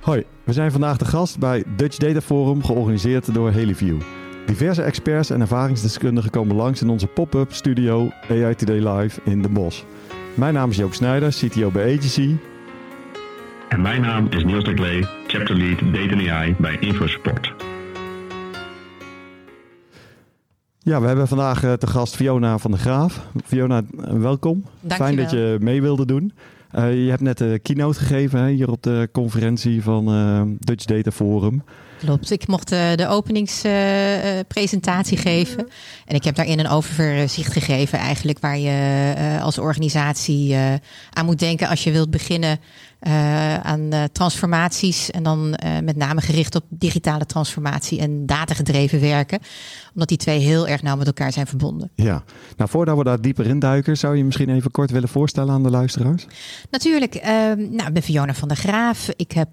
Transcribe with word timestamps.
Hoi, 0.00 0.24
we 0.44 0.52
zijn 0.52 0.70
vandaag 0.70 0.96
de 0.96 1.04
gast 1.04 1.38
bij 1.38 1.64
Dutch 1.76 1.96
Data 1.96 2.20
Forum, 2.20 2.64
georganiseerd 2.64 3.34
door 3.34 3.50
Helieview. 3.50 4.00
Diverse 4.46 4.82
experts 4.82 5.30
en 5.30 5.40
ervaringsdeskundigen 5.40 6.30
komen 6.30 6.56
langs 6.56 6.82
in 6.82 6.88
onze 6.88 7.06
pop-up 7.06 7.52
studio 7.52 8.10
AI 8.30 8.54
Today 8.54 8.88
Live 8.88 9.20
in 9.24 9.42
Den 9.42 9.52
Bosch. 9.52 9.82
Mijn 10.34 10.54
naam 10.54 10.70
is 10.70 10.76
Joop 10.76 10.94
Snijder, 10.94 11.30
CTO 11.30 11.70
bij 11.70 11.96
Agency. 11.96 12.36
En 13.68 13.80
mijn 13.80 14.00
naam 14.00 14.26
is 14.30 14.44
Niels 14.44 14.64
de 14.64 14.74
Klee, 14.74 15.06
Chapter 15.26 15.56
Lead 15.56 15.78
Data 15.78 16.32
AI 16.32 16.54
bij 16.58 16.76
InfoSupport. 16.78 17.52
Ja, 20.78 21.00
we 21.00 21.06
hebben 21.06 21.28
vandaag 21.28 21.62
eh, 21.62 21.72
te 21.72 21.86
gast 21.86 22.16
Fiona 22.16 22.58
van 22.58 22.70
der 22.70 22.80
Graaf. 22.80 23.26
Fiona, 23.44 23.82
welkom. 24.08 24.64
Dankjewel. 24.80 24.96
Fijn 24.96 25.16
dat 25.16 25.30
je 25.30 25.56
mee 25.60 25.82
wilde 25.82 26.06
doen. 26.06 26.32
Uh, 26.76 27.04
je 27.04 27.10
hebt 27.10 27.22
net 27.22 27.38
de 27.38 27.58
keynote 27.62 27.98
gegeven 27.98 28.46
hier 28.46 28.70
op 28.70 28.82
de 28.82 29.08
conferentie 29.12 29.82
van 29.82 30.14
uh, 30.14 30.42
Dutch 30.58 30.84
Data 30.84 31.10
Forum. 31.10 31.62
Klopt, 32.04 32.30
ik 32.30 32.46
mocht 32.46 32.72
uh, 32.72 32.94
de 32.94 33.08
openingspresentatie 33.08 35.16
geven. 35.16 35.68
En 36.06 36.14
ik 36.14 36.24
heb 36.24 36.34
daarin 36.34 36.58
een 36.58 36.68
overzicht 36.68 37.52
gegeven, 37.52 37.98
eigenlijk 37.98 38.38
waar 38.38 38.58
je 38.58 39.38
als 39.42 39.58
organisatie 39.58 40.56
aan 41.10 41.24
moet 41.24 41.38
denken 41.38 41.68
als 41.68 41.84
je 41.84 41.90
wilt 41.90 42.10
beginnen 42.10 42.60
uh, 43.00 43.56
aan 43.56 43.80
uh, 43.80 44.04
transformaties 44.12 45.10
en 45.10 45.22
dan 45.22 45.58
uh, 45.64 45.78
met 45.82 45.96
name 45.96 46.20
gericht 46.20 46.54
op 46.54 46.64
digitale 46.68 47.26
transformatie 47.26 48.00
en 48.00 48.26
datagedreven 48.26 49.00
werken. 49.00 49.38
Omdat 49.92 50.08
die 50.08 50.16
twee 50.16 50.38
heel 50.38 50.68
erg 50.68 50.82
nauw 50.82 50.96
met 50.96 51.06
elkaar 51.06 51.32
zijn 51.32 51.46
verbonden. 51.46 51.90
Ja, 51.94 52.22
nou 52.56 52.70
voordat 52.70 52.96
we 52.96 53.04
daar 53.04 53.20
dieper 53.20 53.46
in 53.46 53.58
duiken, 53.58 53.96
zou 53.96 54.16
je 54.16 54.24
misschien 54.24 54.48
even 54.48 54.70
kort 54.70 54.90
willen 54.90 55.08
voorstellen 55.08 55.54
aan 55.54 55.62
de 55.62 55.70
luisteraars? 55.70 56.26
Natuurlijk, 56.70 57.22
nou, 57.56 57.86
ik 57.86 57.92
ben 57.92 58.02
Fiona 58.02 58.34
van 58.34 58.48
der 58.48 58.56
Graaf. 58.56 59.08
Ik 59.16 59.32
heb 59.32 59.48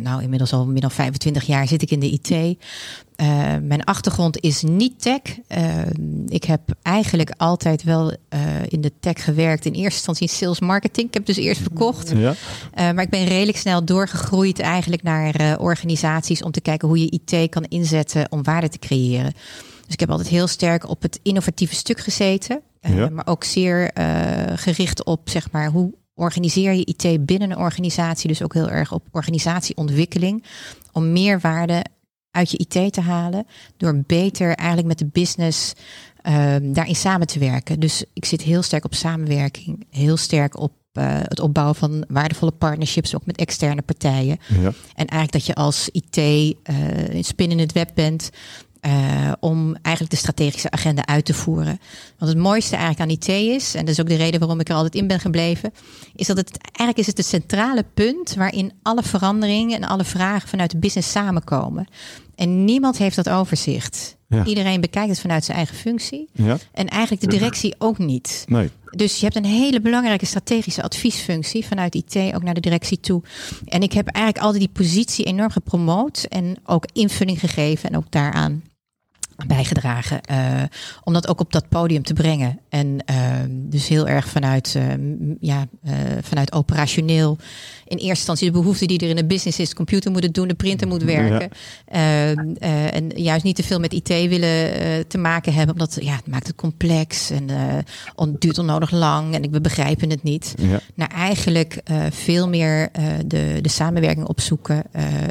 nou 0.00 0.22
inmiddels 0.22 0.52
al 0.52 0.66
meer 0.66 0.80
dan 0.80 0.90
25 0.90 1.44
jaar 1.44 1.63
zit 1.66 1.82
ik 1.82 1.90
in 1.90 2.00
de 2.00 2.10
IT. 2.10 2.56
Uh, 3.16 3.56
mijn 3.62 3.84
achtergrond 3.84 4.40
is 4.40 4.62
niet 4.62 5.02
tech. 5.02 5.20
Uh, 5.48 5.82
ik 6.26 6.44
heb 6.44 6.60
eigenlijk 6.82 7.34
altijd 7.36 7.82
wel 7.82 8.10
uh, 8.10 8.16
in 8.68 8.80
de 8.80 8.92
tech 9.00 9.24
gewerkt. 9.24 9.64
In 9.64 9.72
eerste 9.72 9.94
instantie 9.94 10.28
in 10.28 10.34
sales 10.34 10.60
marketing. 10.60 11.08
Ik 11.08 11.14
heb 11.14 11.26
dus 11.26 11.36
eerst 11.36 11.60
verkocht. 11.60 12.12
Ja. 12.16 12.34
maar 12.74 13.02
ik 13.02 13.10
ben 13.10 13.24
redelijk 13.24 13.58
snel 13.58 13.84
doorgegroeid 13.84 14.58
eigenlijk 14.58 15.02
naar 15.02 15.58
organisaties 15.58 16.42
om 16.42 16.50
te 16.50 16.60
kijken 16.60 16.88
hoe 16.88 16.98
je 16.98 17.20
IT 17.20 17.50
kan 17.50 17.64
inzetten 17.64 18.32
om 18.32 18.42
waarde 18.42 18.68
te 18.68 18.78
creëren. 18.78 19.32
Dus 19.84 19.92
ik 19.92 20.00
heb 20.00 20.10
altijd 20.10 20.28
heel 20.28 20.46
sterk 20.46 20.88
op 20.88 21.02
het 21.02 21.20
innovatieve 21.22 21.74
stuk 21.74 22.00
gezeten. 22.00 22.60
Ja. 22.80 23.08
Maar 23.08 23.26
ook 23.26 23.44
zeer 23.44 23.90
gericht 24.54 25.04
op 25.04 25.28
zeg 25.28 25.50
maar 25.50 25.70
hoe 25.70 25.92
organiseer 26.14 26.72
je 26.72 26.84
IT 26.84 27.26
binnen 27.26 27.50
een 27.50 27.58
organisatie. 27.58 28.28
Dus 28.28 28.42
ook 28.42 28.54
heel 28.54 28.70
erg 28.70 28.92
op 28.92 29.06
organisatieontwikkeling. 29.10 30.44
Om 30.92 31.12
meer 31.12 31.40
waarde 31.40 31.84
uit 32.30 32.50
je 32.50 32.58
IT 32.58 32.92
te 32.92 33.00
halen. 33.00 33.46
Door 33.76 34.02
beter 34.06 34.46
eigenlijk 34.46 34.88
met 34.88 34.98
de 34.98 35.20
business 35.20 35.72
um, 36.26 36.72
daarin 36.72 36.96
samen 36.96 37.26
te 37.26 37.38
werken. 37.38 37.80
Dus 37.80 38.04
ik 38.12 38.24
zit 38.24 38.42
heel 38.42 38.62
sterk 38.62 38.84
op 38.84 38.94
samenwerking. 38.94 39.86
Heel 39.90 40.16
sterk 40.16 40.58
op 40.58 40.72
uh, 40.98 41.04
het 41.22 41.40
opbouwen 41.40 41.74
van 41.74 42.04
waardevolle 42.08 42.50
partnerships, 42.50 43.14
ook 43.14 43.26
met 43.26 43.36
externe 43.36 43.82
partijen. 43.82 44.38
Ja. 44.48 44.72
En 44.94 45.06
eigenlijk 45.06 45.32
dat 45.32 45.46
je 45.46 45.54
als 45.54 45.88
IT 45.88 46.16
uh, 46.16 47.22
spin 47.22 47.50
in 47.50 47.58
het 47.58 47.72
web 47.72 47.90
bent. 47.94 48.30
Uh, 48.86 49.32
om 49.40 49.76
eigenlijk 49.82 50.14
de 50.14 50.20
strategische 50.20 50.70
agenda 50.70 51.06
uit 51.06 51.24
te 51.24 51.34
voeren. 51.34 51.80
Want 52.18 52.32
het 52.32 52.40
mooiste 52.40 52.76
eigenlijk 52.76 53.00
aan 53.00 53.16
IT 53.16 53.28
is, 53.28 53.74
en 53.74 53.80
dat 53.80 53.88
is 53.88 54.00
ook 54.00 54.08
de 54.08 54.14
reden 54.14 54.40
waarom 54.40 54.60
ik 54.60 54.68
er 54.68 54.74
altijd 54.74 54.94
in 54.94 55.06
ben 55.06 55.20
gebleven, 55.20 55.72
is 56.14 56.26
dat 56.26 56.36
het 56.36 56.58
eigenlijk 56.60 56.98
is 56.98 57.06
het 57.06 57.16
het 57.16 57.26
centrale 57.26 57.84
punt 57.94 58.34
waarin 58.34 58.72
alle 58.82 59.02
veranderingen 59.02 59.76
en 59.76 59.88
alle 59.88 60.04
vragen 60.04 60.48
vanuit 60.48 60.70
de 60.70 60.78
business 60.78 61.10
samenkomen. 61.10 61.86
En 62.34 62.64
niemand 62.64 62.98
heeft 62.98 63.16
dat 63.16 63.28
overzicht. 63.28 64.16
Ja. 64.28 64.44
Iedereen 64.44 64.80
bekijkt 64.80 65.08
het 65.08 65.20
vanuit 65.20 65.44
zijn 65.44 65.56
eigen 65.56 65.76
functie. 65.76 66.28
Ja. 66.32 66.58
En 66.72 66.88
eigenlijk 66.88 67.22
de 67.22 67.28
directie 67.28 67.74
ook 67.78 67.98
niet. 67.98 68.44
Nee. 68.48 68.70
Dus 68.90 69.16
je 69.16 69.24
hebt 69.24 69.36
een 69.36 69.44
hele 69.44 69.80
belangrijke 69.80 70.26
strategische 70.26 70.82
adviesfunctie 70.82 71.66
vanuit 71.66 71.94
IT 71.94 72.16
ook 72.34 72.42
naar 72.42 72.54
de 72.54 72.60
directie 72.60 73.00
toe. 73.00 73.22
En 73.64 73.82
ik 73.82 73.92
heb 73.92 74.06
eigenlijk 74.06 74.44
altijd 74.44 74.62
die 74.62 74.84
positie 74.84 75.24
enorm 75.24 75.50
gepromoot 75.50 76.26
en 76.28 76.56
ook 76.64 76.86
invulling 76.92 77.40
gegeven 77.40 77.90
en 77.90 77.96
ook 77.96 78.10
daaraan 78.10 78.62
bijgedragen 79.46 80.20
uh, 80.30 80.62
om 81.04 81.12
dat 81.12 81.28
ook 81.28 81.40
op 81.40 81.52
dat 81.52 81.68
podium 81.68 82.02
te 82.02 82.12
brengen. 82.12 82.60
En 82.68 82.86
uh, 83.10 83.16
dus 83.48 83.88
heel 83.88 84.08
erg 84.08 84.28
vanuit, 84.28 84.74
uh, 84.76 84.82
ja, 85.40 85.66
vanuit 86.20 86.52
operationeel. 86.52 87.38
In 87.84 87.96
eerste 87.96 88.08
instantie 88.08 88.46
de 88.46 88.58
behoefte 88.58 88.86
die 88.86 88.98
er 88.98 89.08
in 89.08 89.16
de 89.16 89.24
business 89.24 89.58
is. 89.58 89.68
De 89.68 89.74
computer 89.74 90.10
moet 90.10 90.22
het 90.22 90.34
doen, 90.34 90.48
de 90.48 90.54
printer 90.54 90.88
moet 90.88 91.02
werken. 91.02 91.48
Ja. 91.92 92.34
en 92.90 93.08
juist 93.14 93.44
niet 93.44 93.56
te 93.56 93.62
veel 93.62 93.80
met 93.80 93.92
IT 93.92 94.08
willen 94.08 95.08
te 95.08 95.18
maken 95.18 95.52
hebben. 95.52 95.74
Omdat 95.74 95.96
ja, 96.00 96.14
het 96.14 96.26
maakt 96.26 96.46
het 96.46 96.56
complex 96.56 97.30
en 97.30 97.48
het 98.16 98.40
duurt 98.40 98.58
onnodig 98.58 98.90
lang. 98.90 99.34
En 99.34 99.50
we 99.50 99.60
begrijpen 99.60 100.10
het 100.10 100.22
niet. 100.22 100.54
Ja. 100.58 100.80
Naar 100.94 101.10
eigenlijk 101.10 101.80
veel 102.10 102.48
meer 102.48 102.90
de, 103.26 103.58
de 103.60 103.68
samenwerking 103.68 104.26
opzoeken. 104.26 104.82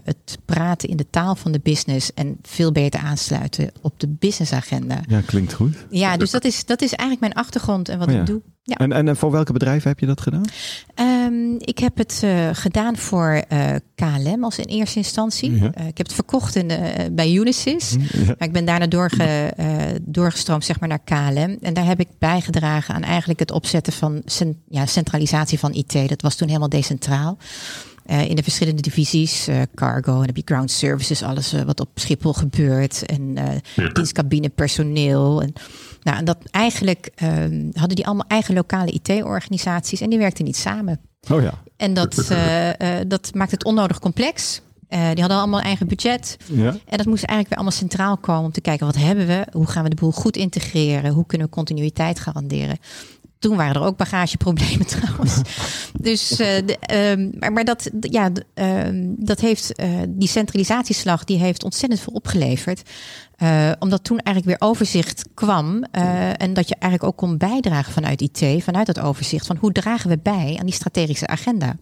het 0.03 0.37
praten 0.45 0.89
in 0.89 0.97
de 0.97 1.09
taal 1.09 1.35
van 1.35 1.51
de 1.51 1.59
business. 1.63 2.13
En 2.13 2.37
veel 2.41 2.71
beter 2.71 2.99
aansluiten 2.99 3.71
op 3.81 3.92
op 3.93 3.99
de 3.99 4.07
businessagenda. 4.19 5.01
Ja, 5.07 5.21
klinkt 5.25 5.53
goed. 5.53 5.85
Ja, 5.89 6.17
dus 6.17 6.31
dat 6.31 6.43
is, 6.43 6.65
dat 6.65 6.81
is 6.81 6.93
eigenlijk 6.93 7.19
mijn 7.19 7.45
achtergrond 7.45 7.89
en 7.89 7.99
wat 7.99 8.07
oh 8.07 8.13
ja. 8.13 8.19
ik 8.19 8.25
doe. 8.25 8.41
Ja. 8.65 8.75
En, 8.75 8.91
en 8.91 9.17
voor 9.17 9.31
welke 9.31 9.53
bedrijven 9.53 9.89
heb 9.89 9.99
je 9.99 10.05
dat 10.05 10.21
gedaan? 10.21 10.45
Um, 10.99 11.55
ik 11.59 11.79
heb 11.79 11.97
het 11.97 12.21
uh, 12.23 12.49
gedaan 12.51 12.97
voor 12.97 13.43
uh, 13.53 13.75
KLM 13.95 14.43
als 14.43 14.57
in 14.57 14.65
eerste 14.65 14.97
instantie. 14.97 15.51
Ja. 15.51 15.57
Uh, 15.57 15.87
ik 15.87 15.97
heb 15.97 16.05
het 16.07 16.13
verkocht 16.13 16.55
in, 16.55 16.71
bij 17.11 17.33
Unisys. 17.33 17.91
Ja. 17.91 18.25
Maar 18.25 18.47
ik 18.47 18.51
ben 18.51 18.65
daarna 18.65 18.87
doorge, 18.87 19.53
doorgestroomd 20.01 20.65
zeg 20.65 20.79
maar, 20.79 20.89
naar 20.89 21.03
KLM. 21.03 21.57
En 21.61 21.73
daar 21.73 21.85
heb 21.85 21.99
ik 21.99 22.07
bijgedragen 22.19 22.95
aan 22.95 23.03
eigenlijk 23.03 23.39
het 23.39 23.51
opzetten 23.51 23.93
van 23.93 24.21
cent, 24.25 24.57
ja, 24.69 24.85
centralisatie 24.85 25.59
van 25.59 25.73
IT. 25.73 26.09
Dat 26.09 26.21
was 26.21 26.35
toen 26.35 26.47
helemaal 26.47 26.69
decentraal. 26.69 27.37
Uh, 28.05 28.29
in 28.29 28.35
de 28.35 28.43
verschillende 28.43 28.81
divisies, 28.81 29.49
uh, 29.49 29.61
cargo, 29.75 30.19
en 30.19 30.25
heb 30.25 30.35
je 30.35 30.41
ground 30.45 30.71
services, 30.71 31.23
alles 31.23 31.53
uh, 31.53 31.61
wat 31.61 31.79
op 31.79 31.89
Schiphol 31.95 32.33
gebeurt, 32.33 33.05
en 33.05 33.35
ja. 33.75 33.87
dienstcabine 33.87 34.49
personeel. 34.49 35.41
En, 35.41 35.53
nou, 36.01 36.17
en 36.17 36.25
dat 36.25 36.37
eigenlijk 36.51 37.09
ehm, 37.15 37.69
hadden 37.73 37.95
die 37.95 38.05
allemaal 38.05 38.27
eigen 38.27 38.53
lokale 38.53 38.91
IT-organisaties 38.91 40.01
en 40.01 40.09
die 40.09 40.19
werkten 40.19 40.45
niet 40.45 40.57
samen. 40.57 40.99
Oh 41.31 41.41
ja. 41.41 41.53
En 41.77 41.93
dat, 41.93 42.15
dat 43.07 43.33
maakt 43.33 43.51
het 43.51 43.63
onnodig 43.63 43.99
complex. 43.99 44.61
die 44.87 44.99
hadden 44.99 45.37
allemaal 45.37 45.61
eigen 45.61 45.87
budget. 45.87 46.37
Ja. 46.51 46.75
En 46.85 46.97
dat 46.97 47.05
moest 47.05 47.23
eigenlijk 47.23 47.49
weer 47.49 47.57
allemaal 47.57 47.71
centraal 47.71 48.17
komen 48.17 48.45
om 48.45 48.51
te 48.51 48.61
kijken 48.61 48.85
wat 48.85 48.97
hebben 48.97 49.27
we, 49.27 49.45
hoe 49.51 49.67
gaan 49.67 49.83
we 49.83 49.89
de 49.89 49.95
boel 49.95 50.11
goed 50.11 50.37
integreren, 50.37 51.13
hoe 51.13 51.25
kunnen 51.25 51.47
we 51.47 51.53
continuïteit 51.53 52.19
garanderen. 52.19 52.77
Toen 53.43 53.57
waren 53.57 53.75
er 53.75 53.87
ook 53.87 53.97
bagageproblemen 53.97 54.85
trouwens. 54.97 55.41
dus, 55.99 56.31
uh, 56.31 56.37
de, 56.37 56.77
um, 57.17 57.31
maar, 57.39 57.53
maar 57.53 57.63
dat, 57.63 57.89
ja, 57.99 58.31
um, 58.53 59.15
dat 59.17 59.39
heeft 59.39 59.81
uh, 59.81 59.87
die 60.07 60.27
centralisatieslag, 60.27 61.23
die 61.23 61.37
heeft 61.37 61.63
ontzettend 61.63 62.01
veel 62.01 62.13
opgeleverd. 62.13 62.89
Uh, 63.37 63.71
omdat 63.79 64.03
toen 64.03 64.17
eigenlijk 64.17 64.59
weer 64.59 64.69
overzicht 64.69 65.25
kwam. 65.33 65.83
en 66.37 66.53
dat 66.53 66.67
je 66.67 66.75
eigenlijk 66.79 67.03
ook 67.03 67.17
kon 67.17 67.37
bijdragen 67.37 67.93
vanuit 67.93 68.21
IT, 68.21 68.63
vanuit 68.63 68.85
dat 68.85 68.99
overzicht. 68.99 69.45
Van 69.45 69.57
hoe 69.57 69.71
dragen 69.71 70.09
we 70.09 70.19
bij 70.23 70.55
aan 70.59 70.65
die 70.65 70.75
strategische 70.75 71.27
agenda? 71.27 71.65
Want 71.65 71.77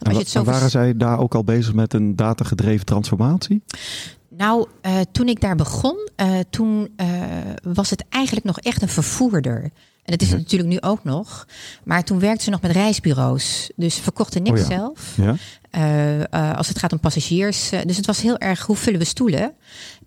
als 0.00 0.12
je 0.12 0.18
het 0.18 0.28
zo 0.28 0.44
waren 0.44 0.70
zij 0.70 0.96
daar 0.96 1.18
ook 1.18 1.34
al 1.34 1.44
bezig 1.44 1.74
met 1.74 1.94
een 1.94 2.16
datagedreven 2.16 2.86
transformatie? 2.86 3.62
Nou, 4.28 4.68
uh, 4.82 5.00
toen 5.12 5.28
ik 5.28 5.40
daar 5.40 5.56
begon, 5.56 6.08
uh, 6.16 6.38
toen 6.50 6.88
uh, 6.96 7.06
was 7.62 7.90
het 7.90 8.04
eigenlijk 8.08 8.46
nog 8.46 8.58
echt 8.58 8.82
een 8.82 8.88
vervoerder. 8.88 9.70
En 10.08 10.14
dat 10.14 10.22
is 10.22 10.28
het 10.28 10.38
natuurlijk 10.38 10.70
nu 10.70 10.80
ook 10.80 11.04
nog. 11.04 11.46
Maar 11.84 12.04
toen 12.04 12.18
werkte 12.18 12.44
ze 12.44 12.50
nog 12.50 12.60
met 12.60 12.70
reisbureaus. 12.70 13.70
Dus 13.76 13.94
verkochten 13.94 14.42
niks 14.42 14.60
oh 14.60 14.68
ja. 14.68 14.76
zelf. 14.76 15.16
Ja. 15.16 15.34
Uh, 16.30 16.56
als 16.56 16.68
het 16.68 16.78
gaat 16.78 16.92
om 16.92 17.00
passagiers. 17.00 17.70
dus 17.86 17.96
het 17.96 18.06
was 18.06 18.20
heel 18.20 18.38
erg 18.38 18.66
hoe 18.66 18.76
vullen 18.76 18.98
we 18.98 19.04
stoelen? 19.04 19.52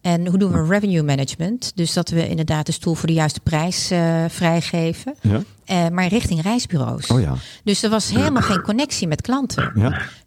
En 0.01 0.27
hoe 0.27 0.37
doen 0.37 0.51
we 0.51 0.65
revenue 0.65 1.03
management? 1.03 1.71
Dus 1.75 1.93
dat 1.93 2.09
we 2.09 2.27
inderdaad 2.27 2.65
de 2.65 2.71
stoel 2.71 2.93
voor 2.93 3.07
de 3.07 3.13
juiste 3.13 3.39
prijs 3.39 3.91
vrijgeven. 4.27 5.15
Ja. 5.21 5.89
maar 5.89 6.07
richting 6.07 6.41
reisbureaus. 6.41 7.07
Oh 7.07 7.21
ja. 7.21 7.35
Dus 7.63 7.83
er 7.83 7.89
was 7.89 8.09
helemaal 8.09 8.41
geen 8.41 8.61
connectie 8.61 9.07
met 9.07 9.21
klanten. 9.21 9.71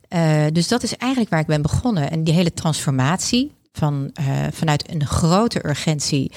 Ja. 0.09 0.51
dus 0.51 0.69
dat 0.69 0.83
is 0.83 0.97
eigenlijk 0.97 1.31
waar 1.31 1.41
ik 1.41 1.47
ben 1.47 1.63
begonnen. 1.63 2.11
En 2.11 2.25
die 2.25 2.35
hele 2.35 2.53
transformatie 2.53 3.53
van, 3.73 4.11
vanuit 4.53 4.91
een 4.91 5.07
grote 5.07 5.69
urgentie 5.69 6.33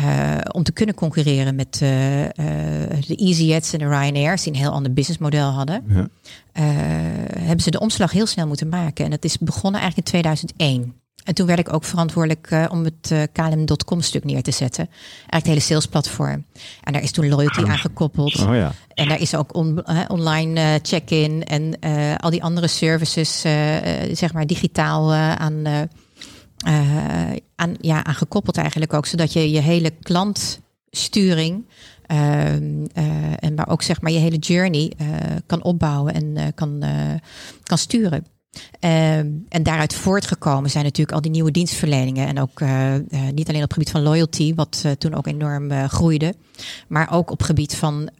uh, 0.00 0.36
om 0.52 0.62
te 0.62 0.72
kunnen 0.72 0.94
concurreren 0.94 1.54
met 1.54 1.80
uh, 1.82 1.88
de 3.06 3.16
EasyJets 3.16 3.72
en 3.72 3.78
de 3.78 3.88
Ryanairs, 3.88 4.42
die 4.42 4.52
een 4.52 4.58
heel 4.58 4.70
ander 4.70 4.92
businessmodel 4.92 5.50
hadden, 5.50 5.84
ja. 5.88 6.08
hebben 7.38 7.60
ze 7.60 7.70
de 7.70 7.80
omslag 7.80 8.12
heel 8.12 8.26
snel 8.26 8.46
moeten 8.46 8.68
maken. 8.68 9.04
En 9.04 9.10
dat 9.10 9.24
is 9.24 9.38
begonnen 9.38 9.80
eigenlijk 9.80 10.12
in 10.12 10.20
2001. 10.20 10.94
En 11.24 11.34
toen 11.34 11.46
werd 11.46 11.58
ik 11.58 11.72
ook 11.72 11.84
verantwoordelijk 11.84 12.68
om 12.70 12.84
het 12.84 13.30
KLM.com 13.32 14.00
stuk 14.00 14.24
neer 14.24 14.42
te 14.42 14.50
zetten. 14.50 14.88
Eigenlijk 14.88 15.34
het 15.34 15.46
hele 15.46 15.60
salesplatform. 15.60 16.44
En 16.82 16.92
daar 16.92 17.02
is 17.02 17.10
toen 17.10 17.28
loyalty 17.28 17.64
aan 17.64 17.78
gekoppeld. 17.78 18.40
Oh 18.40 18.54
ja. 18.54 18.72
En 18.94 19.08
daar 19.08 19.20
is 19.20 19.34
ook 19.34 19.54
on, 19.54 19.84
online 20.08 20.80
check-in 20.82 21.44
en 21.44 21.78
al 22.18 22.30
die 22.30 22.42
andere 22.42 22.66
services, 22.66 23.40
zeg 24.12 24.32
maar 24.32 24.46
digitaal 24.46 25.12
aan, 25.14 25.88
aan, 27.54 27.76
ja, 27.80 28.04
aan 28.04 28.14
gekoppeld 28.14 28.56
eigenlijk 28.56 28.92
ook. 28.92 29.06
Zodat 29.06 29.32
je 29.32 29.50
je 29.50 29.60
hele 29.60 29.90
klantsturing 30.02 31.68
en 32.06 33.54
maar 33.54 33.68
ook 33.68 33.82
zeg 33.82 34.00
maar 34.00 34.12
je 34.12 34.18
hele 34.18 34.38
journey 34.38 34.92
kan 35.46 35.62
opbouwen 35.62 36.14
en 36.14 36.54
kan, 36.54 36.84
kan 37.62 37.78
sturen. 37.78 38.26
Um, 38.80 39.44
en 39.48 39.62
daaruit 39.62 39.94
voortgekomen 39.94 40.70
zijn 40.70 40.84
natuurlijk 40.84 41.16
al 41.16 41.22
die 41.22 41.30
nieuwe 41.30 41.50
dienstverleningen. 41.50 42.26
En 42.26 42.40
ook 42.40 42.60
niet 43.32 43.48
alleen 43.48 43.62
op 43.62 43.68
het 43.68 43.72
gebied 43.72 43.90
van 43.90 44.02
loyalty, 44.02 44.54
wat 44.54 44.84
toen 44.98 45.14
ook 45.14 45.26
enorm 45.26 45.88
groeide. 45.88 46.34
Maar 46.88 47.12
ook 47.12 47.30
op 47.30 47.42
gebied 47.42 47.74
van 47.74 48.10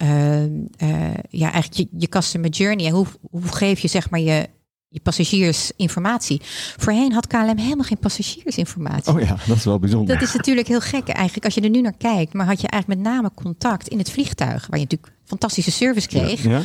ja, 1.31 1.53
eigenlijk 1.53 1.75
je, 1.75 1.89
je 1.99 2.09
customer 2.09 2.51
journey. 2.51 2.87
En 2.87 2.93
hoe, 2.93 3.07
hoe 3.31 3.49
geef 3.49 3.81
je 3.81 3.89
zeg 3.89 4.11
maar 4.11 4.21
je, 4.21 4.49
je 4.93 5.01
passagiers 5.01 5.73
informatie. 5.77 6.41
Voorheen 6.77 7.13
had 7.13 7.27
KLM 7.27 7.57
helemaal 7.57 7.85
geen 7.85 7.99
passagiersinformatie. 7.99 9.13
Oh 9.13 9.21
ja, 9.21 9.37
dat 9.47 9.57
is 9.57 9.65
wel 9.65 9.79
bijzonder. 9.79 10.19
Dat 10.19 10.29
is 10.29 10.35
natuurlijk 10.35 10.69
heel 10.69 10.81
gek 10.81 11.09
eigenlijk 11.09 11.45
als 11.45 11.55
je 11.55 11.61
er 11.61 11.71
nu 11.71 11.81
naar 11.81 11.97
kijkt. 11.97 12.33
Maar 12.33 12.47
had 12.47 12.61
je 12.61 12.69
eigenlijk 12.69 13.03
met 13.03 13.13
name 13.13 13.31
contact 13.35 13.89
in 13.89 13.99
het 13.99 14.11
vliegtuig, 14.11 14.67
waar 14.67 14.79
je 14.79 14.85
natuurlijk 14.85 15.13
fantastische 15.25 15.71
service 15.71 16.09
kreeg. 16.09 16.43
Ja, 16.43 16.51
ja. 16.51 16.61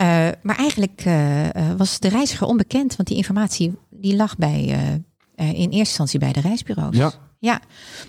Uh, 0.00 0.34
maar 0.42 0.56
eigenlijk 0.56 1.04
uh, 1.06 1.46
was 1.76 1.98
de 1.98 2.08
reiziger 2.08 2.46
onbekend, 2.46 2.96
want 2.96 3.08
die 3.08 3.16
informatie 3.16 3.74
die 3.90 4.16
lag 4.16 4.36
bij, 4.36 4.62
in 5.36 5.46
eerste 5.54 5.76
instantie 5.76 6.18
bij 6.18 6.32
de 6.32 6.40
reisbureaus. 6.40 6.96
Ja. 6.96 7.12
Ja, 7.40 7.60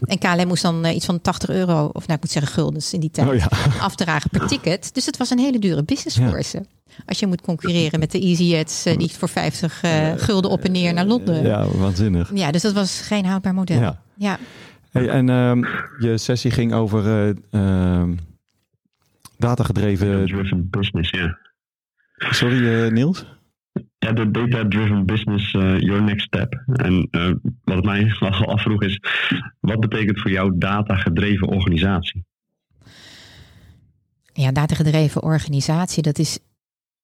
en 0.01 0.17
KLM 0.17 0.47
moest 0.47 0.63
dan 0.63 0.85
iets 0.85 1.05
van 1.05 1.21
80 1.21 1.50
euro, 1.50 1.85
of 1.85 2.07
nou 2.07 2.13
ik 2.13 2.21
moet 2.21 2.31
zeggen 2.31 2.53
guldens 2.53 2.94
in 2.94 3.00
die 3.00 3.12
tijd, 3.12 3.27
oh, 3.27 3.35
ja. 3.35 3.50
afdragen 3.79 4.29
per 4.29 4.47
ticket. 4.47 4.94
Dus 4.94 5.05
het 5.05 5.17
was 5.17 5.29
een 5.29 5.39
hele 5.39 5.59
dure 5.59 5.83
business 5.83 6.17
ja. 6.17 6.29
voor 6.29 6.44
ze. 6.44 6.65
Als 7.06 7.19
je 7.19 7.28
moet 7.28 7.42
concurreren 7.42 8.00
met 8.00 8.12
de 8.12 8.19
EasyJets 8.19 8.84
die 8.84 9.10
voor 9.10 9.30
50 9.30 9.84
gulden 10.18 10.51
op 10.51 10.63
en 10.63 10.72
neer 10.72 10.94
naar 10.94 11.06
Londen. 11.06 11.44
Ja, 11.44 11.68
waanzinnig. 11.68 12.31
Ja, 12.34 12.51
dus 12.51 12.62
dat 12.62 12.74
was 12.74 13.01
geen 13.01 13.25
houdbaar 13.25 13.54
model. 13.54 13.80
Ja. 13.80 14.01
ja. 14.18 14.38
Hey, 14.92 15.10
en 15.10 15.30
um, 15.30 15.66
je 16.00 16.18
sessie 16.18 16.51
ging 16.51 16.74
over 16.74 17.36
uh, 17.51 18.04
datagedreven... 19.38 20.25
Driven 20.25 20.69
business, 20.69 21.10
ja. 21.10 21.38
Sorry, 22.16 22.57
uh, 22.57 22.92
Niels? 22.92 23.25
Ja, 23.98 24.12
de 24.12 24.31
data-driven 24.31 25.06
business, 25.06 25.54
uh, 25.54 25.80
your 25.80 26.04
next 26.04 26.25
step. 26.25 26.63
En 26.74 27.07
uh, 27.12 27.31
wat 27.63 27.75
het 27.75 27.86
mij 27.86 28.12
afvroeg 28.56 28.84
is, 28.84 29.00
wat 29.60 29.80
betekent 29.80 30.22
voor 30.22 30.31
jou 30.31 30.57
data-gedreven 30.57 31.48
organisatie? 31.48 32.25
Ja, 34.34 34.51
data-gedreven 34.51 35.24
organisatie, 35.24 36.04
dat 36.04 36.19
is 36.19 36.40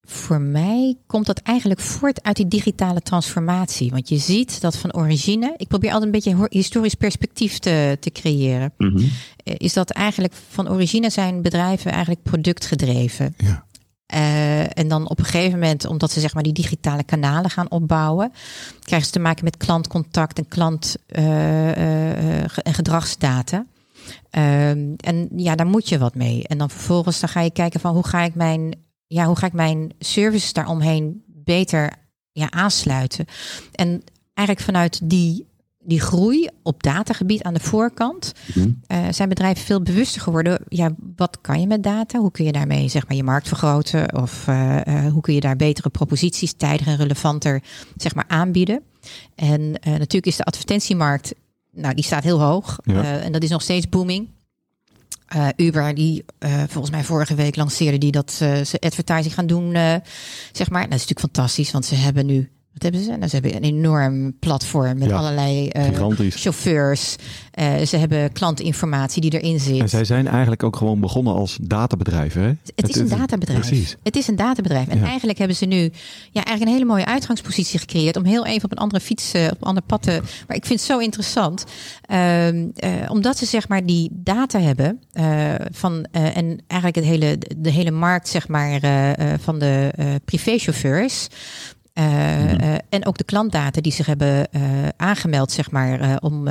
voor 0.06 0.42
mij 0.42 0.98
komt 1.07 1.25
dat 1.25 1.40
eigenlijk 1.40 1.80
voort 1.80 2.24
uit 2.24 2.36
die 2.36 2.48
digitale 2.48 3.02
transformatie. 3.02 3.92
Want 3.92 4.10
je 4.10 4.18
ziet 4.18 4.62
dat 4.62 4.78
van 4.78 4.94
origine, 4.94 5.54
ik 5.57 5.68
probeer 5.68 5.92
altijd 5.92 6.13
een 6.13 6.22
beetje 6.22 6.48
historisch 6.50 6.94
perspectief 6.94 7.60
te, 7.60 7.98
te 8.00 8.12
creëren. 8.12 8.74
Mm 8.78 8.96
-hmm. 8.96 9.10
Is 9.44 9.74
dat 9.74 9.90
eigenlijk 9.90 10.34
van 10.50 10.69
origine 10.69 11.10
zijn 11.10 11.42
bedrijven 11.42 11.92
eigenlijk 11.92 12.24
productgedreven. 12.24 13.36
Ja. 13.38 13.66
Uh, 14.13 14.78
en 14.78 14.88
dan 14.88 15.10
op 15.10 15.19
een 15.19 15.25
gegeven 15.25 15.60
moment, 15.60 15.86
omdat 15.86 16.12
ze 16.12 16.19
zeg 16.19 16.34
maar 16.34 16.44
die 16.44 16.54
digitale 16.54 17.04
kanalen 17.04 17.50
gaan 17.50 17.72
opbouwen, 17.72 18.31
krijgen 18.80 19.08
ze 19.08 19.13
te 19.13 19.19
maken 19.19 19.44
met 19.44 19.58
klantcontact 19.58 20.38
en 20.38 20.48
klant 20.48 20.96
uh, 21.10 21.25
uh, 21.68 22.42
en 22.42 22.74
gedragsdata. 22.74 23.66
en 24.30 25.30
ja, 25.36 25.56
daar 25.56 25.68
moet 25.68 25.90
je 25.90 25.98
wat 25.98 26.16
mee. 26.16 26.48
En 26.48 26.58
dan 26.58 26.69
vervolgens 26.69 27.19
dan 27.19 27.30
ga 27.30 27.42
je 27.42 27.51
kijken 27.51 27.80
van 27.80 27.94
hoe 27.94 28.08
ga 28.08 28.22
ik 28.22 28.36
mijn, 28.36 28.85
ja, 29.07 29.25
hoe 29.25 29.36
ga 29.36 29.48
ik 29.48 29.54
mijn 29.54 29.92
services 30.00 30.54
daaromheen 30.54 31.24
beter 31.28 31.94
ja, 32.31 32.52
aansluiten. 32.52 33.25
En 33.72 34.04
eigenlijk 34.34 34.68
vanuit 34.68 35.00
die 35.04 35.46
die 35.88 36.02
groei 36.02 36.50
op 36.63 36.84
datagebied 36.84 37.44
aan 37.44 37.54
de 37.54 37.60
voorkant 37.60 38.34
mm. 38.54 38.81
uh, 38.88 39.06
zijn 39.10 39.30
bedrijven 39.30 39.66
veel 39.66 39.81
bewuster 39.81 40.22
geworden. 40.22 40.60
Ja, 40.69 40.90
wat 41.16 41.38
kan 41.42 41.60
je 41.60 41.68
met 41.68 41.84
data? 41.84 42.19
Hoe 42.19 42.31
kun 42.31 42.46
je 42.46 42.52
daarmee 42.52 42.88
zeg 42.88 43.07
maar 43.07 43.18
je 43.18 43.24
markt 43.24 43.48
vergroten? 43.48 44.22
Of 44.22 44.48
uh, 44.48 44.78
uh, 44.88 45.12
hoe 45.12 45.22
kun 45.22 45.34
je 45.34 45.40
daar 45.40 45.56
betere 45.56 45.90
proposities 45.90 46.54
tijdig 46.54 46.88
en 46.88 46.96
relevanter 46.96 47.63
zeg 47.96 48.16
maar 48.16 48.25
aanbieden? 48.28 48.81
En 49.36 49.72
natuurlijk 49.84 50.25
is 50.25 50.36
de 50.36 50.44
advertentiemarkt, 50.44 51.34
nou 51.72 51.94
die 51.94 52.04
staat 52.04 52.24
heel 52.24 52.42
hoog 52.42 52.78
ja. 52.84 53.19
en 53.19 53.31
dat 53.31 53.44
is 53.44 53.50
nog 53.50 53.62
steeds 53.62 53.90
booming. 53.90 54.30
Uber, 55.56 55.95
die 55.95 56.25
volgens 56.68 56.89
mij 56.89 57.04
vorige 57.04 57.36
week 57.36 57.56
lanceerde 57.56 57.98
die 57.98 58.12
dat 58.12 58.31
ze 58.31 58.77
advertising 58.80 59.33
gaan 59.33 59.48
doen, 59.48 59.72
zeg 60.51 60.69
maar. 60.69 60.81
Dat 60.81 60.94
is 60.94 61.06
natuurlijk 61.07 61.19
fantastisch, 61.19 61.72
want 61.72 61.86
ze 61.86 61.95
hebben 61.95 62.25
nu 62.25 62.50
wat 62.75 62.83
hebben 62.83 63.01
ze? 63.01 63.10
Nou, 63.10 63.27
ze 63.27 63.36
hebben 63.36 63.56
een 63.56 63.63
enorm 63.63 64.39
platform 64.39 64.98
met 64.98 65.10
Ja, 65.10 65.16
allerlei 65.16 65.69
uh, 65.77 66.30
chauffeurs. 66.30 67.16
Uh, 67.60 67.77
ze 67.77 67.98
hebben 67.98 68.31
klantinformatie 68.31 69.22
die 69.22 69.39
erin 69.39 69.60
zit. 69.60 69.80
En 69.80 69.89
zij 69.89 70.06
zijn 70.06 70.27
eigenlijk 70.27 70.63
ook 70.63 70.75
gewoon 70.75 71.00
begonnen 71.00 71.33
als 71.33 71.57
databedrijven. 71.62 72.42
Hè? 72.42 72.48
Het 72.75 72.89
is 72.89 72.95
een 72.95 73.07
databedrijf. 73.07 73.68
Precies. 73.68 73.95
Het 74.04 74.16
is 74.16 74.27
een 74.27 74.36
databedrijf. 74.36 74.88
En 74.88 75.00
Ja. 75.00 75.06
eigenlijk 75.06 75.38
hebben 75.38 75.57
ze 75.57 75.66
nu 75.66 75.81
ja, 76.31 76.44
eigenlijk 76.44 76.62
een 76.62 76.74
hele 76.74 76.86
mooie 76.86 77.06
uitgangspositie 77.06 77.80
gecreëerd. 77.80 78.16
Om 78.16 78.24
heel 78.25 78.45
even 78.45 78.63
op 78.63 78.72
een 78.72 78.77
andere 78.77 79.04
fiets, 79.04 79.33
eh, 79.33 79.44
op 79.45 79.62
een 79.62 79.68
ander 79.68 79.83
pad 79.83 80.01
te. 80.01 80.22
Maar 80.48 80.57
ik 80.57 80.66
vind 80.66 80.80
het 80.80 80.89
zo 80.89 80.98
interessant. 80.98 81.63
Ehm, 82.01 82.68
eh, 82.75 82.92
omdat 83.07 83.38
ze 83.38 83.45
zeg 83.45 83.68
maar 83.68 83.86
die 83.86 84.10
data 84.12 84.60
hebben. 84.60 85.00
van, 85.72 86.06
en 86.12 86.63
eigenlijk 86.68 86.95
het 86.95 87.06
hele, 87.06 87.38
de 87.57 87.69
hele 87.69 87.92
markt 87.92 88.27
zeg 88.27 88.48
maar 88.48 88.80
van 89.39 89.60
de 89.60 89.92
eh 89.95 90.06
Eh, 91.96 92.74
eh, 92.74 92.80
en 92.90 93.06
ook 93.06 93.18
de 93.18 93.24
klantdata 93.24 93.82
die 93.82 93.92
zich 93.92 94.06
hebben 94.06 94.52
eh, 94.52 94.62
aangemeld, 94.98 95.52
zeg 95.52 95.72
maar, 95.72 96.18
om, 96.22 96.48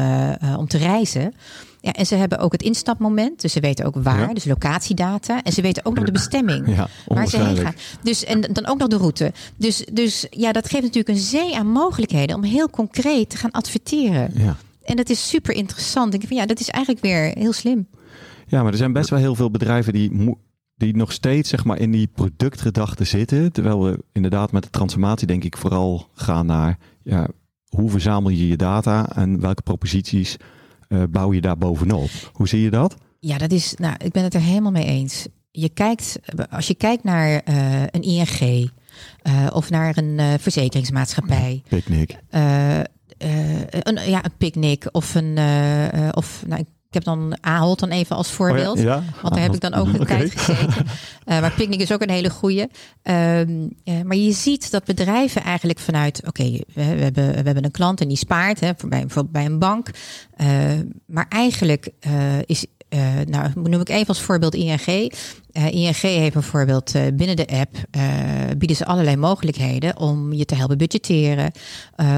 om 0.56 0.66
te 0.68 0.78
reizen. 0.78 1.34
Ja, 1.80 1.92
en 1.92 2.06
ze 2.06 2.14
hebben 2.14 2.38
ook 2.38 2.52
het 2.52 2.62
instapmoment, 2.62 3.40
dus 3.40 3.52
ze 3.52 3.60
weten 3.60 3.84
ook 3.84 3.94
waar, 3.98 4.20
Ja. 4.28 4.34
dus 4.34 4.44
locatiedata. 4.44 5.42
En 5.42 5.52
ze 5.52 5.62
weten 5.62 5.84
ook 5.84 5.94
nog 5.94 6.04
de 6.04 6.12
bestemming 6.12 6.66
Ja, 6.76 6.88
waar 7.06 7.26
ze 7.26 7.42
heen 7.42 7.56
gaan. 7.56 7.74
Dus, 8.02 8.24
en 8.24 8.40
dan 8.40 8.66
ook 8.66 8.78
nog 8.78 8.88
de 8.88 8.96
route. 8.96 9.32
Dus, 9.56 9.84
dus 9.92 10.26
ja, 10.30 10.52
dat 10.52 10.68
geeft 10.68 10.82
natuurlijk 10.82 11.08
een 11.08 11.24
zee 11.24 11.56
aan 11.56 11.66
mogelijkheden 11.68 12.36
om 12.36 12.42
heel 12.42 12.70
concreet 12.70 13.30
te 13.30 13.36
gaan 13.36 13.50
adverteren. 13.50 14.30
Ja. 14.34 14.56
En 14.84 14.96
dat 14.96 15.10
is 15.10 15.28
super 15.28 15.54
interessant. 15.54 16.06
Ik 16.14 16.20
denk 16.20 16.32
van 16.32 16.36
ja, 16.40 16.46
dat 16.46 16.60
is 16.60 16.68
eigenlijk 16.68 17.04
weer 17.04 17.32
heel 17.38 17.52
slim. 17.52 17.86
ja, 18.46 18.62
maar 18.62 18.72
er 18.72 18.78
zijn 18.78 18.92
best 18.92 19.10
wel 19.10 19.18
heel 19.18 19.34
veel 19.34 19.50
bedrijven 19.50 19.92
die, 19.92 20.10
mo- 20.12 20.38
die 20.76 20.96
nog 20.96 21.12
steeds 21.12 21.48
zeg 21.48 21.64
maar, 21.64 21.78
in 21.78 21.90
die 21.90 22.06
productgedachte 22.06 23.04
zitten. 23.04 23.52
Terwijl 23.52 23.84
we 23.84 24.04
inderdaad 24.12 24.52
met 24.52 24.62
de 24.62 24.70
transformatie 24.70 25.26
denk 25.26 25.44
ik 25.44 25.56
vooral 25.56 26.08
gaan 26.14 26.46
naar 26.46 26.78
ja, 27.02 27.28
hoe 27.68 27.90
verzamel 27.90 28.30
je 28.30 28.48
je 28.48 28.56
data 28.56 29.16
en 29.16 29.40
welke 29.40 29.62
proposities 29.62 30.36
eh, 30.88 31.02
bouw 31.10 31.32
je 31.32 31.40
daar 31.40 31.58
bovenop. 31.58 32.10
Hoe 32.32 32.48
zie 32.48 32.60
je 32.60 32.70
dat? 32.70 32.96
Ja, 33.20 33.38
dat 33.38 33.52
is, 33.52 33.74
nou, 33.74 33.94
ik 33.98 34.12
ben 34.12 34.22
het 34.22 34.34
er 34.34 34.40
helemaal 34.40 34.70
mee 34.70 34.84
eens. 34.84 35.26
Je 35.50 35.68
kijkt, 35.68 36.18
als 36.50 36.66
je 36.66 36.74
kijkt 36.74 37.04
naar 37.04 37.40
eh, 37.40 37.82
een 37.82 38.02
ING 38.02 38.70
eh, 39.22 39.46
of 39.52 39.70
naar 39.70 39.96
een 39.96 40.38
verzekeringsmaatschappij, 40.40 41.62
Picnic. 41.68 42.18
een, 42.28 44.08
ja, 44.08 44.24
een 44.24 44.36
picknick 44.38 44.88
of 44.92 45.14
een, 45.14 45.38
of 46.12 46.44
nou, 46.46 46.60
ik 46.60 46.66
heb 46.94 47.04
dan 47.04 47.36
Ahold 47.40 47.78
dan 47.78 47.90
even 47.90 48.16
als 48.16 48.30
voorbeeld. 48.30 48.78
Oh 48.78 48.84
ja? 48.84 48.94
Ja? 48.94 49.02
Want 49.22 49.34
daar 49.34 49.42
heb 49.42 49.54
ik 49.54 49.60
dan 49.60 49.74
ook 49.74 49.86
een 49.86 50.00
Oké. 50.00 50.06
tijd 50.06 50.40
gezeten. 50.40 50.86
Eh, 51.24 51.40
maar 51.40 51.52
Picnic 51.52 51.80
is 51.80 51.92
ook 51.92 52.02
een 52.02 52.10
hele 52.10 52.30
goede. 52.30 52.68
Ehm, 53.02 53.68
eh, 53.84 54.02
maar 54.02 54.16
je 54.16 54.32
ziet 54.32 54.70
dat 54.70 54.84
bedrijven 54.84 55.42
eigenlijk 55.42 55.78
vanuit... 55.78 56.22
Oké, 56.26 56.42
we, 56.42 56.62
we, 56.74 56.80
hebben, 56.82 57.28
we 57.28 57.42
hebben 57.42 57.64
een 57.64 57.70
klant 57.70 58.00
en 58.00 58.08
die 58.08 58.16
spaart. 58.16 58.60
Hè, 58.60 58.70
voor 58.76 58.88
bij, 58.88 59.00
bijvoorbeeld 59.00 59.32
bij 59.32 59.44
een 59.44 59.58
bank. 59.58 59.88
Eh, 60.36 60.46
maar 61.06 61.26
eigenlijk 61.28 61.90
is... 62.46 62.66
nou, 63.26 63.50
noem 63.54 63.80
ik 63.80 63.88
even 63.88 64.06
als 64.06 64.20
voorbeeld 64.20 64.54
ING. 64.54 65.12
ING 65.52 65.96
heeft 65.96 66.32
bijvoorbeeld 66.32 66.92
binnen 67.14 67.36
de 67.36 67.46
app 67.46 67.76
bieden 68.58 68.76
ze 68.76 68.86
allerlei 68.86 69.16
mogelijkheden 69.16 69.98
om 69.98 70.32
je 70.32 70.44
te 70.44 70.54
helpen 70.54 70.78
budgetteren, 70.78 71.52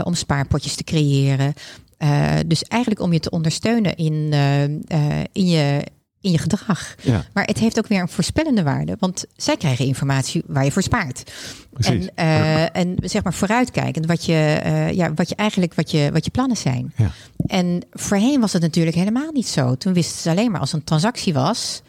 om 0.02 0.14
spaarpotjes 0.14 0.75
te 0.75 0.85
creëren. 0.85 1.54
Eh, 1.96 2.34
dus 2.46 2.62
eigenlijk 2.62 3.00
om 3.00 3.12
je 3.12 3.20
te 3.20 3.30
ondersteunen 3.30 3.96
in, 3.96 4.28
eh, 4.32 4.64
eh, 4.64 5.24
in, 5.32 5.46
je, 5.46 5.82
in 6.20 6.30
je 6.30 6.38
gedrag. 6.38 6.94
Ja. 7.02 7.24
Maar 7.32 7.44
het 7.44 7.58
heeft 7.58 7.78
ook 7.78 7.86
weer 7.86 8.00
een 8.00 8.08
voorspellende 8.08 8.62
waarde. 8.62 8.96
Want 8.98 9.24
zij 9.36 9.56
krijgen 9.56 9.86
informatie 9.86 10.42
waar 10.46 10.64
je 10.64 10.72
voor 10.72 10.82
spaart. 10.82 11.32
Precies. 11.72 12.08
En, 12.14 12.72
en 12.72 12.96
zeg 13.02 13.22
maar 13.22 13.34
vooruitkijkend 13.34 14.06
wat 14.06 14.24
je, 14.24 14.60
ja, 14.94 15.14
wat 15.14 15.28
je 15.28 15.34
eigenlijk 15.34 15.74
wat 15.74 15.90
je, 15.90 16.10
wat 16.12 16.24
je 16.24 16.30
plannen 16.30 16.56
zijn. 16.56 16.92
Ja. 16.96 17.10
En 17.46 17.82
voorheen 17.90 18.40
was 18.40 18.52
het 18.52 18.62
natuurlijk 18.62 18.96
helemaal 18.96 19.32
niet 19.32 19.48
zo. 19.48 19.74
Toen 19.74 19.92
wisten 19.92 20.20
ze 20.20 20.30
alleen 20.30 20.50
maar 20.50 20.60
als 20.60 20.72
een 20.72 20.84
transactie 20.84 21.32
was. 21.32 21.82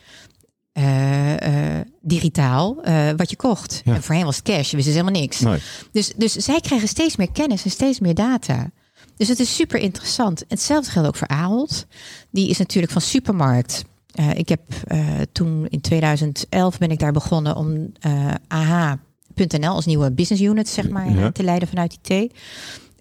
Uh, 0.74 1.34
digitaal 2.02 2.76
wat 3.16 3.30
je 3.30 3.36
kocht. 3.36 3.82
Ja. 3.86 3.94
En 3.94 4.04
voorheen 4.04 4.26
was 4.26 4.36
het 4.36 4.46
cash, 4.46 4.72
wisten 4.72 4.94
ze 4.94 5.00
helemaal 5.00 5.22
niks. 5.22 5.40
Nee. 5.40 5.60
Dus, 5.92 6.14
dus 6.16 6.34
zij 6.34 6.60
krijgen 6.60 6.88
steeds 6.88 7.16
meer 7.16 7.32
kennis 7.32 7.64
en 7.64 7.72
steeds 7.72 8.00
meer 8.00 8.16
data. 8.16 8.72
Dus 9.18 9.28
het 9.28 9.40
is 9.40 9.56
super 9.56 9.80
interessant. 9.80 10.44
Hetzelfde 10.48 10.92
geldt 10.92 11.08
ook 11.08 11.16
voor 11.16 11.28
Ahold. 11.28 11.86
Die 12.30 12.50
is 12.50 12.58
natuurlijk 12.58 12.94
van 12.94 13.02
supermarkt. 13.02 13.86
Uh, 14.20 14.34
ik 14.34 14.50
heb 14.50 14.62
uh, 14.92 15.08
toen 15.32 15.68
in 15.70 15.82
2011 15.82 16.78
ben 16.78 16.92
ik 16.92 17.00
daar 17.00 17.12
begonnen 17.12 17.56
om 17.56 17.92
uh, 18.08 18.34
AH.nl 18.48 19.70
als 19.74 19.86
nieuwe 19.86 20.12
business 20.12 20.44
unit 20.44 20.70
zeg 20.70 20.90
maar 20.90 21.10
Ja. 21.12 21.32
te 21.32 21.44
leiden 21.44 21.68
vanuit 21.68 21.98
IT. 22.02 22.34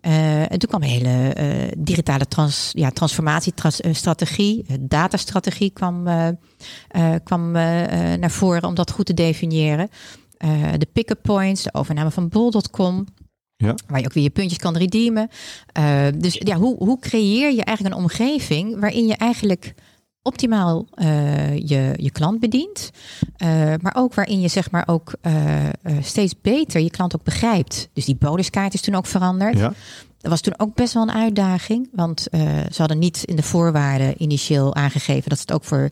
en 0.01 0.59
toen 0.59 0.69
kwam 0.69 0.83
een 0.83 0.89
hele 0.89 1.35
digitale 1.79 2.27
trans, 2.27 2.71
ja, 2.73 2.91
transformatie, 2.91 3.55
trans, 3.55 3.81
strategie, 3.91 4.65
datastrategie 4.81 5.71
kwam, 5.71 6.05
kwam 7.25 7.51
naar 7.51 8.31
voren 8.31 8.65
om 8.65 8.75
dat 8.75 8.91
goed 8.91 9.07
te 9.07 9.15
definiëren. 9.15 9.89
de 10.79 10.89
pick-up 10.93 11.19
points, 11.23 11.63
de 11.63 11.75
overname 11.75 12.11
van 12.11 12.29
bol.com. 12.29 13.07
Ja. 13.57 13.75
Waar 13.87 14.01
je 14.01 14.05
ook 14.05 14.13
weer 14.13 14.23
je 14.23 14.31
puntjes 14.31 14.59
kan 14.59 14.77
redeemen. 14.77 15.29
Uh, 15.79 16.07
dus 16.19 16.35
ja, 16.45 16.57
hoe, 16.57 16.77
hoe 16.77 16.99
creëer 16.99 17.53
je 17.53 17.65
eigenlijk 17.65 17.97
een 17.97 18.03
omgeving 18.03 18.81
waarin 18.81 19.07
je 19.07 19.15
eigenlijk 19.17 19.75
optimaal 20.23 20.87
uh, 20.95 21.57
je, 21.57 21.93
je 21.97 22.11
klant 22.11 22.41
bedient. 22.41 22.91
Uh, 23.43 23.49
maar 23.81 23.95
ook 23.97 24.15
waarin 24.15 24.41
je 24.41 24.49
zeg 24.49 24.71
maar 24.71 24.85
ook 24.87 25.13
steeds 26.01 26.35
beter 26.41 26.81
je 26.81 26.91
klant 26.91 27.15
ook 27.15 27.25
begrijpt. 27.25 27.89
Dus 27.93 28.05
die 28.05 28.17
bonuskaart 28.17 28.75
is 28.75 28.81
toen 28.81 28.95
ook 28.95 29.07
veranderd. 29.07 29.59
Ja. 29.59 29.73
Dat 30.27 30.35
was 30.35 30.45
toen 30.45 30.67
ook 30.69 30.75
best 30.75 30.93
wel 30.93 31.03
een 31.03 31.13
uitdaging. 31.13 31.89
Want 31.93 32.27
uh, 32.31 32.41
ze 32.71 32.77
hadden 32.79 32.99
niet 32.99 33.23
in 33.25 33.37
de 33.37 33.43
voorwaarden 33.43 34.23
initieel 34.23 34.75
aangegeven 34.75 35.29
dat 35.29 35.39
ze 35.39 35.45
het 35.47 35.53
ook 35.53 35.65
voor 35.65 35.91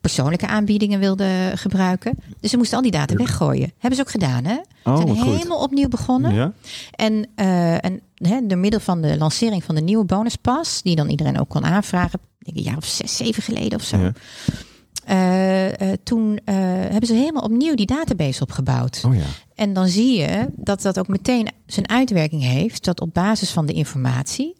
persoonlijke 0.00 0.46
aanbiedingen 0.46 0.98
wilden 0.98 1.58
gebruiken. 1.58 2.18
Dus 2.40 2.50
ze 2.50 2.56
moesten 2.56 2.76
al 2.76 2.82
die 2.82 2.92
data 2.92 3.14
weggooien. 3.14 3.72
Hebben 3.78 3.96
ze 3.96 4.00
ook 4.00 4.10
gedaan, 4.10 4.44
hè? 4.44 4.56
Oh, 4.84 4.96
Ze 4.96 5.02
zijn 5.06 5.18
goed. 5.18 5.36
helemaal 5.36 5.62
opnieuw 5.62 5.88
begonnen. 5.88 6.34
Ja. 6.34 6.52
En, 6.90 7.12
uh, 7.36 7.84
en 7.84 8.00
hè, 8.14 8.46
door 8.46 8.58
middel 8.58 8.80
van 8.80 9.00
de 9.00 9.16
lancering 9.18 9.64
van 9.64 9.74
de 9.74 9.80
nieuwe 9.80 10.04
bonuspas, 10.04 10.82
die 10.82 10.96
dan 10.96 11.08
iedereen 11.08 11.40
ook 11.40 11.48
kon 11.48 11.64
aanvragen, 11.64 12.20
denk 12.38 12.56
ik 12.56 12.64
een 12.64 12.70
jaar 12.70 12.76
of 12.76 12.86
zes, 12.86 13.16
zeven 13.16 13.42
geleden 13.42 13.78
of 13.78 13.84
zo. 13.84 13.98
Ja. 13.98 14.12
Uh, 15.08 15.88
uh, 15.88 15.92
toen 16.02 16.40
hebben 16.44 17.06
ze 17.06 17.14
helemaal 17.14 17.42
opnieuw 17.42 17.74
die 17.74 17.86
database 17.86 18.42
opgebouwd. 18.42 19.02
Oh 19.06 19.14
ja. 19.14 19.24
En 19.56 19.72
dan 19.72 19.88
zie 19.88 20.18
je 20.18 20.48
dat 20.56 20.82
dat 20.82 20.98
ook 20.98 21.08
meteen 21.08 21.48
zijn 21.66 21.88
uitwerking 21.88 22.42
heeft. 22.42 22.84
Dat 22.84 23.00
op 23.00 23.14
basis 23.14 23.50
van 23.50 23.66
de 23.66 23.72
informatie. 23.72 24.56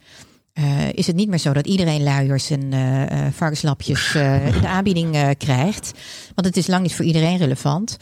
Uh, 0.54 0.92
is 0.92 1.06
het 1.06 1.16
niet 1.16 1.28
meer 1.28 1.38
zo 1.38 1.52
dat 1.52 1.66
iedereen 1.66 2.02
luiers 2.02 2.50
en 2.50 2.72
uh, 2.72 3.26
varkenslapjes 3.32 4.14
uh, 4.14 4.46
in 4.46 4.60
de 4.60 4.68
aanbieding 4.68 5.34
krijgt. 5.38 5.92
Want 6.34 6.46
het 6.46 6.56
is 6.56 6.66
lang 6.66 6.82
niet 6.82 6.94
voor 6.94 7.04
iedereen 7.04 7.36
relevant. 7.36 7.96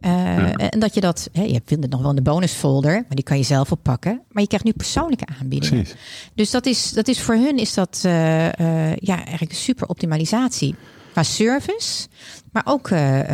Ja. 0.00 0.52
En 0.52 0.80
dat 0.80 0.94
je 0.94 1.00
dat, 1.00 1.28
hè, 1.32 1.42
je 1.42 1.60
vindt 1.64 1.82
het 1.82 1.92
nog 1.92 2.00
wel 2.00 2.10
in 2.10 2.16
de 2.16 2.22
bonusfolder, 2.22 2.92
maar 2.92 3.16
die 3.16 3.24
kan 3.24 3.36
je 3.36 3.42
zelf 3.42 3.72
oppakken. 3.72 4.22
Maar 4.30 4.42
je 4.42 4.48
krijgt 4.48 4.66
nu 4.66 4.72
persoonlijke 4.72 5.26
aanbiedingen. 5.40 5.82
Precies. 5.82 6.00
Dus 6.34 6.50
dat 6.50 6.66
is, 6.66 6.90
dat 6.90 7.08
is 7.08 7.20
voor 7.20 7.34
hun 7.34 7.58
is 7.58 7.74
dat 7.74 7.98
ja, 8.02 9.16
eigenlijk 9.16 9.50
een 9.50 9.56
super 9.56 9.88
optimalisatie. 9.88 10.74
Qua 11.12 11.22
service, 11.22 12.08
maar 12.52 12.62
ook 12.66 12.82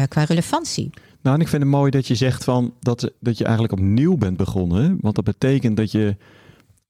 qua 0.08 0.24
relevantie. 0.26 0.90
Nou, 1.24 1.36
en 1.36 1.42
ik 1.42 1.48
vind 1.48 1.62
het 1.62 1.70
mooi 1.70 1.90
dat 1.90 2.06
je 2.06 2.14
zegt 2.14 2.44
van 2.44 2.74
dat, 2.80 3.12
dat 3.20 3.38
je 3.38 3.44
eigenlijk 3.44 3.72
opnieuw 3.72 4.16
bent 4.16 4.36
begonnen. 4.36 4.98
Want 5.00 5.14
dat 5.14 5.24
betekent 5.24 5.76
dat 5.76 5.92
je. 5.92 6.16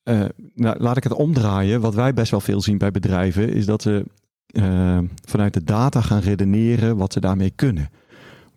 Uh, 0.04 0.24
nou, 0.54 0.78
laat 0.78 0.96
ik 0.96 1.02
het 1.02 1.12
omdraaien. 1.12 1.80
Wat 1.80 1.94
wij 1.94 2.14
best 2.14 2.30
wel 2.30 2.40
veel 2.40 2.60
zien 2.60 2.78
bij 2.78 2.90
bedrijven, 2.90 3.52
is 3.52 3.66
dat 3.66 3.82
ze 3.82 4.04
uh, 4.52 4.98
vanuit 5.24 5.54
de 5.54 5.64
data 5.64 6.00
gaan 6.00 6.20
redeneren 6.20 6.96
wat 6.96 7.12
ze 7.12 7.20
daarmee 7.20 7.50
kunnen. 7.50 7.90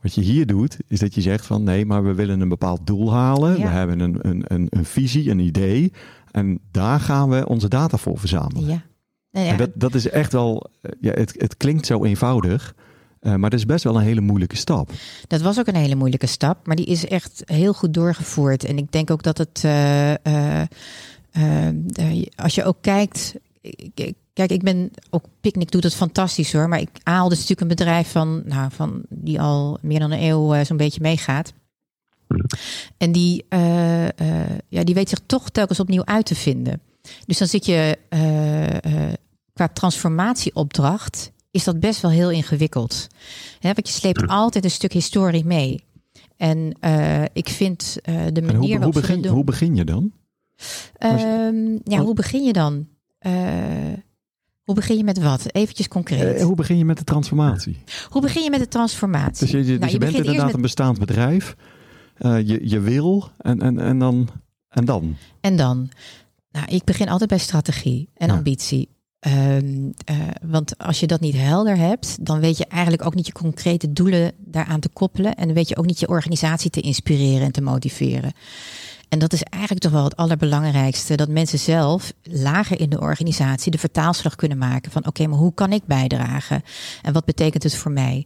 Wat 0.02 0.14
je 0.14 0.22
hier 0.22 0.46
doet, 0.46 0.78
is 0.88 1.00
dat 1.00 1.16
je 1.16 1.22
zegt 1.22 1.46
van 1.46 1.64
nee, 1.64 1.86
maar 1.86 2.04
we 2.04 2.14
willen 2.14 2.42
een 2.42 2.50
bepaald 2.50 2.88
doel 2.88 3.14
halen. 3.14 3.58
Ja. 3.58 3.64
We 3.64 3.70
hebben 3.70 4.00
een, 4.00 4.18
een, 4.22 4.44
een, 4.48 4.68
een, 4.70 4.86
visie, 4.86 5.30
een 5.30 5.40
idee. 5.40 5.92
En 6.32 6.60
daar 6.72 7.00
gaan 7.00 7.30
we 7.30 7.48
onze 7.48 7.68
data 7.68 7.98
voor 7.98 8.18
verzamelen. 8.18 8.66
Ja. 8.70 8.82
Nou 9.32 9.46
ja. 9.46 9.52
En 9.52 9.58
dat, 9.58 9.70
dat 9.74 9.94
is 9.94 10.10
echt 10.10 10.32
wel, 10.32 10.70
ja, 11.02 11.12
het, 11.12 11.36
het 11.38 11.58
klinkt 11.58 11.86
zo 11.86 12.04
eenvoudig. 12.04 12.76
Uh, 13.22 13.36
maar 13.36 13.50
dat 13.50 13.60
is 13.60 13.66
best 13.66 13.84
wel 13.84 13.96
een 13.96 14.04
hele 14.04 14.22
moeilijke 14.22 14.56
stap. 14.56 14.92
Dat 15.28 15.42
was 15.42 15.60
ook 15.60 15.68
een 15.68 15.76
hele 15.76 15.96
moeilijke 15.96 16.26
stap, 16.28 16.68
maar 16.68 16.76
die 16.76 16.86
is 16.86 17.08
echt 17.08 17.42
heel 17.46 17.74
goed 17.74 17.94
doorgevoerd. 17.94 18.64
En 18.64 18.78
ik 18.78 18.92
denk 18.92 19.12
ook 19.12 19.24
dat 19.24 19.38
het, 19.38 19.62
uh, 19.66 20.12
uh, 20.12 20.62
als 22.36 22.56
je 22.56 22.64
ook 22.64 22.78
kijkt, 22.82 23.36
kijk, 24.34 24.52
ik 24.52 24.64
ben 24.64 24.92
ook 25.10 25.26
Picnic 25.42 25.72
doet 25.72 25.84
het 25.84 25.96
fantastisch 25.96 26.54
hoor, 26.54 26.68
maar 26.68 26.80
ik 26.80 26.90
Aal 27.04 27.32
is 27.32 27.38
natuurlijk 27.38 27.62
een 27.62 27.68
bedrijf 27.68 28.12
van, 28.12 28.42
nou, 28.46 28.72
van 28.72 29.02
die 29.10 29.42
al 29.42 29.78
meer 29.82 30.00
dan 30.00 30.12
een 30.12 30.24
eeuw 30.24 30.64
zo'n 30.64 30.78
beetje 30.78 31.02
meegaat. 31.02 31.54
En 32.98 33.12
die, 33.12 33.46
ja, 34.68 34.84
die 34.84 34.96
weet 34.96 35.10
zich 35.10 35.20
toch 35.26 35.50
telkens 35.50 35.80
opnieuw 35.80 36.06
uit 36.06 36.26
te 36.26 36.36
vinden. 36.36 36.82
Dus 37.26 37.38
dan 37.38 37.48
zit 37.48 37.66
je 37.66 37.98
qua 39.54 39.68
transformatieopdracht 39.68 41.32
is 41.58 41.64
dat 41.64 41.80
best 41.80 42.02
wel 42.02 42.12
heel 42.12 42.32
ingewikkeld. 42.32 43.08
He, 43.60 43.74
want 43.74 43.88
je 43.88 43.94
sleept 43.94 44.28
altijd 44.28 44.64
een 44.64 44.72
stuk 44.72 44.94
historie 44.94 45.46
mee. 45.46 45.84
En 46.38 46.78
uh, 46.82 47.24
ik 47.34 47.50
vind 47.50 47.98
uh, 48.10 48.26
de 48.34 48.42
manier 48.42 48.58
hoe, 48.58 48.68
hoe, 48.68 48.76
waarop 48.76 48.94
begin, 48.94 49.22
doen... 49.22 49.34
hoe 49.34 49.44
begin 49.44 49.76
je 49.76 49.84
dan? 49.84 50.12
Um, 51.00 51.80
ja, 51.84 52.00
hoe 52.00 52.14
begin 52.14 52.44
je 52.44 52.54
dan? 52.54 52.88
Uh, 53.22 53.34
hoe 54.64 54.76
begin 54.76 54.98
je 54.98 55.04
met 55.04 55.20
wat? 55.20 55.54
Eventjes 55.54 55.88
concreet. 55.88 56.42
hoe 56.42 56.56
begin 56.56 56.78
je 56.78 56.86
met 56.86 56.98
de 56.98 57.04
transformatie? 57.04 57.78
Hoe 58.10 58.22
begin 58.22 58.44
je 58.44 58.50
met 58.50 58.60
de 58.60 58.68
transformatie? 58.68 59.48
Dus 59.48 59.50
je, 59.50 59.64
dus 59.64 59.80
nou, 59.80 59.92
je, 59.92 59.98
bent 59.98 60.14
inderdaad 60.16 60.46
met... 60.46 60.56
een 60.56 60.62
bestaand 60.62 61.00
bedrijf. 61.00 61.56
je, 62.18 62.60
je 62.70 62.80
wil 62.80 63.30
en, 63.38 63.62
en, 63.62 63.80
en, 63.80 64.00
dan, 64.00 64.30
en 64.70 64.86
dan? 64.86 65.16
En 65.42 65.56
dan? 65.56 65.90
Nou, 66.52 66.66
ik 66.68 66.84
begin 66.84 67.10
altijd 67.10 67.30
bij 67.30 67.40
strategie 67.40 68.10
en 68.14 68.28
Ja. 68.28 68.34
ambitie. 68.34 68.90
Um, 69.20 69.94
uh, 70.10 70.16
want 70.42 70.78
als 70.78 71.00
je 71.00 71.08
dat 71.08 71.20
niet 71.20 71.36
helder 71.36 71.78
hebt, 71.78 72.26
dan 72.26 72.40
weet 72.40 72.58
je 72.58 72.66
eigenlijk 72.66 73.06
ook 73.06 73.16
niet 73.16 73.26
je 73.26 73.32
concrete 73.32 73.94
doelen 73.94 74.32
daaraan 74.38 74.80
te 74.80 74.90
koppelen. 74.90 75.36
En 75.36 75.46
dan 75.46 75.56
weet 75.56 75.70
je 75.70 75.78
ook 75.78 75.86
niet 75.86 76.00
je 76.00 76.08
organisatie 76.08 76.70
te 76.70 76.82
inspireren 76.82 77.46
en 77.46 77.52
te 77.52 77.62
motiveren. 77.62 78.34
En 79.10 79.20
dat 79.20 79.34
is 79.34 79.44
eigenlijk 79.44 79.84
toch 79.84 79.92
wel 79.92 80.04
het 80.04 80.16
allerbelangrijkste. 80.16 81.16
Dat 81.16 81.30
mensen 81.30 81.60
zelf 81.60 82.14
lager 82.24 82.80
in 82.80 82.90
de 82.90 83.00
organisatie 83.00 83.72
de 83.72 83.78
vertaalslag 83.78 84.36
kunnen 84.36 84.58
maken. 84.58 84.92
Van 84.92 85.08
oké, 85.08 85.28
maar 85.28 85.40
hoe 85.40 85.54
kan 85.54 85.72
ik 85.72 85.86
bijdragen? 85.86 86.64
En 87.02 87.14
wat 87.14 87.26
betekent 87.26 87.64
het 87.64 87.76
voor 87.76 87.92
mij? 87.92 88.26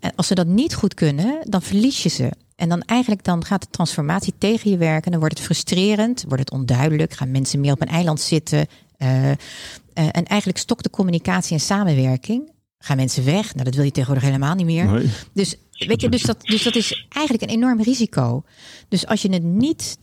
En 0.00 0.12
als 0.16 0.26
ze 0.26 0.34
dat 0.34 0.46
niet 0.46 0.74
goed 0.74 0.94
kunnen, 0.94 1.40
dan 1.42 1.62
verlies 1.62 2.02
je 2.02 2.08
ze. 2.08 2.30
En 2.56 2.68
dan 2.68 2.82
eigenlijk 2.82 3.24
dan 3.24 3.44
gaat 3.44 3.60
de 3.60 3.70
transformatie 3.70 4.34
tegen 4.38 4.70
je 4.70 4.76
werken. 4.76 5.10
Dan 5.10 5.20
wordt 5.20 5.36
het 5.36 5.46
frustrerend, 5.46 6.24
wordt 6.26 6.42
het 6.42 6.50
onduidelijk. 6.50 7.12
Gaan 7.12 7.30
mensen 7.30 7.60
meer 7.60 7.72
op 7.72 7.80
een 7.80 7.88
eiland 7.88 8.20
zitten. 8.20 8.66
Uh, 8.98 9.30
en 10.06 10.24
eigenlijk 10.24 10.58
stokt 10.58 10.82
de 10.82 10.90
communicatie 10.90 11.52
en 11.52 11.60
samenwerking. 11.60 12.50
Gaan 12.78 12.96
mensen 12.96 13.24
weg? 13.24 13.52
Nou, 13.52 13.64
dat 13.64 13.74
wil 13.74 13.84
je 13.84 13.90
tegenwoordig 13.90 14.28
helemaal 14.28 14.54
niet 14.54 14.66
meer. 14.66 14.84
Nee. 14.84 15.10
Dus, 15.32 15.56
weet 15.72 16.00
je, 16.00 16.08
dus, 16.08 16.22
dat, 16.22 16.40
dus 16.42 16.62
dat 16.62 16.74
is 16.74 17.06
eigenlijk 17.08 17.50
een 17.50 17.56
enorm 17.56 17.82
risico. 17.82 18.42
Dus 18.88 19.06
als 19.06 19.22
je 19.22 19.32
het 19.32 19.42
niet, 19.42 19.98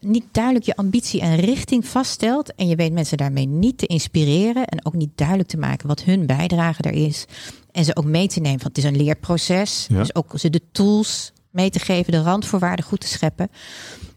niet 0.00 0.24
duidelijk 0.32 0.64
je 0.64 0.76
ambitie 0.76 1.20
en 1.20 1.36
richting 1.36 1.86
vaststelt. 1.86 2.54
en 2.54 2.68
je 2.68 2.76
weet 2.76 2.92
mensen 2.92 3.16
daarmee 3.16 3.46
niet 3.46 3.78
te 3.78 3.86
inspireren. 3.86 4.64
en 4.64 4.86
ook 4.86 4.94
niet 4.94 5.10
duidelijk 5.14 5.48
te 5.48 5.58
maken 5.58 5.88
wat 5.88 6.02
hun 6.02 6.26
bijdrage 6.26 6.82
daar 6.82 6.94
is. 6.94 7.24
en 7.72 7.84
ze 7.84 7.96
ook 7.96 8.04
mee 8.04 8.28
te 8.28 8.40
nemen, 8.40 8.62
want 8.62 8.76
het 8.76 8.84
is 8.84 8.90
een 8.90 9.04
leerproces. 9.04 9.86
Ja. 9.88 9.98
Dus 9.98 10.14
ook 10.14 10.32
ze 10.38 10.50
de 10.50 10.62
tools 10.72 11.32
mee 11.50 11.70
te 11.70 11.78
geven, 11.78 12.12
de 12.12 12.22
randvoorwaarden 12.22 12.84
goed 12.84 13.00
te 13.00 13.08
scheppen. 13.08 13.50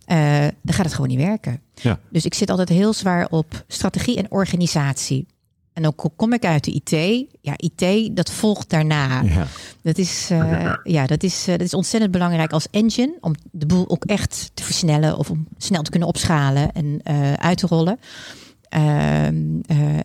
Uh, 0.07 0.47
dan 0.61 0.75
gaat 0.75 0.85
het 0.85 0.93
gewoon 0.93 1.09
niet 1.09 1.19
werken. 1.19 1.61
Ja. 1.73 1.99
Dus 2.09 2.25
ik 2.25 2.33
zit 2.33 2.49
altijd 2.49 2.69
heel 2.69 2.93
zwaar 2.93 3.27
op 3.29 3.63
strategie 3.67 4.17
en 4.17 4.31
organisatie. 4.31 5.25
En 5.73 5.87
ook 5.87 6.09
kom 6.15 6.33
ik 6.33 6.45
uit 6.45 6.63
de 6.63 6.71
IT. 6.71 7.25
Ja, 7.41 7.53
IT, 7.57 8.15
dat 8.15 8.31
volgt 8.31 8.69
daarna. 8.69 9.21
Ja. 9.21 9.47
Dat, 9.81 9.97
is, 9.97 10.29
uh, 10.31 10.73
ja, 10.83 11.07
dat, 11.07 11.23
is, 11.23 11.47
uh, 11.47 11.57
dat 11.57 11.65
is 11.65 11.73
ontzettend 11.73 12.11
belangrijk 12.11 12.51
als 12.51 12.67
engine. 12.71 13.17
Om 13.19 13.35
de 13.51 13.65
boel 13.65 13.89
ook 13.89 14.05
echt 14.05 14.51
te 14.53 14.63
versnellen. 14.63 15.17
Of 15.17 15.29
om 15.29 15.47
snel 15.57 15.81
te 15.81 15.89
kunnen 15.89 16.09
opschalen 16.09 16.71
en 16.71 17.01
uit 17.39 17.57
te 17.57 17.67
rollen. 17.67 17.99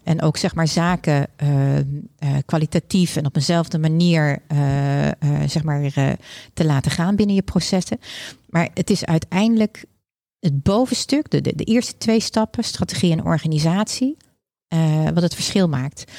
En 0.04 0.22
ook 0.22 0.36
zeg 0.36 0.54
maar 0.54 0.68
zaken 0.68 1.26
kwalitatief 2.46 3.16
en 3.16 3.26
op 3.26 3.36
eenzelfde 3.36 3.78
manier 3.78 4.38
zeg 5.46 5.62
maar, 5.62 5.90
te 6.52 6.64
laten 6.64 6.90
gaan 6.90 7.16
binnen 7.16 7.34
je 7.34 7.42
processen. 7.42 7.98
Maar 8.46 8.68
het 8.74 8.90
is 8.90 9.04
uiteindelijk 9.04 9.84
het 10.38 10.62
bovenstuk, 10.62 11.30
de, 11.30 11.40
de, 11.40 11.52
de 11.54 11.64
eerste 11.64 11.96
twee 11.98 12.20
stappen, 12.20 12.64
strategie 12.64 13.12
en 13.12 13.24
organisatie, 13.24 14.16
wat 15.14 15.22
het 15.22 15.34
verschil 15.34 15.68
maakt. 15.68 16.12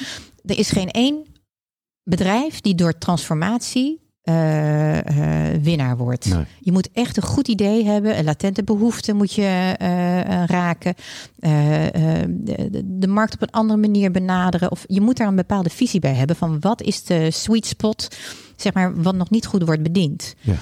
Er 0.44 0.58
is 0.58 0.70
geen 0.70 0.90
één 0.90 1.26
bedrijf 2.02 2.60
die 2.60 2.74
door 2.74 2.98
transformatie 2.98 4.00
uh, 4.24 4.94
uh, 4.94 5.62
winnaar 5.62 5.96
wordt. 5.96 6.34
Nee. 6.34 6.44
Je 6.60 6.72
moet 6.72 6.88
echt 6.92 7.16
een 7.16 7.22
goed 7.22 7.48
idee 7.48 7.84
hebben. 7.84 8.18
Een 8.18 8.24
latente 8.24 8.62
behoefte 8.62 9.12
moet 9.12 9.32
je 9.32 9.76
uh, 9.82 10.44
raken. 10.44 10.94
De, 11.38 12.82
de, 12.84 13.06
markt 13.08 13.34
op 13.34 13.42
een 13.42 13.50
andere 13.50 13.80
manier 13.80 14.10
benaderen. 14.10 14.70
Of 14.70 14.84
je 14.86 15.00
moet 15.00 15.16
daar 15.16 15.28
een 15.28 15.36
bepaalde 15.36 15.70
visie 15.70 16.00
bij 16.00 16.14
hebben 16.14 16.36
van 16.36 16.60
wat 16.60 16.82
is 16.82 17.04
de 17.04 17.30
sweet 17.30 17.66
spot, 17.66 18.16
zeg 18.56 18.74
maar, 18.74 19.02
wat 19.02 19.14
nog 19.14 19.30
niet 19.30 19.46
goed 19.46 19.62
wordt 19.62 19.82
bediend. 19.82 20.34
Ja. 20.40 20.56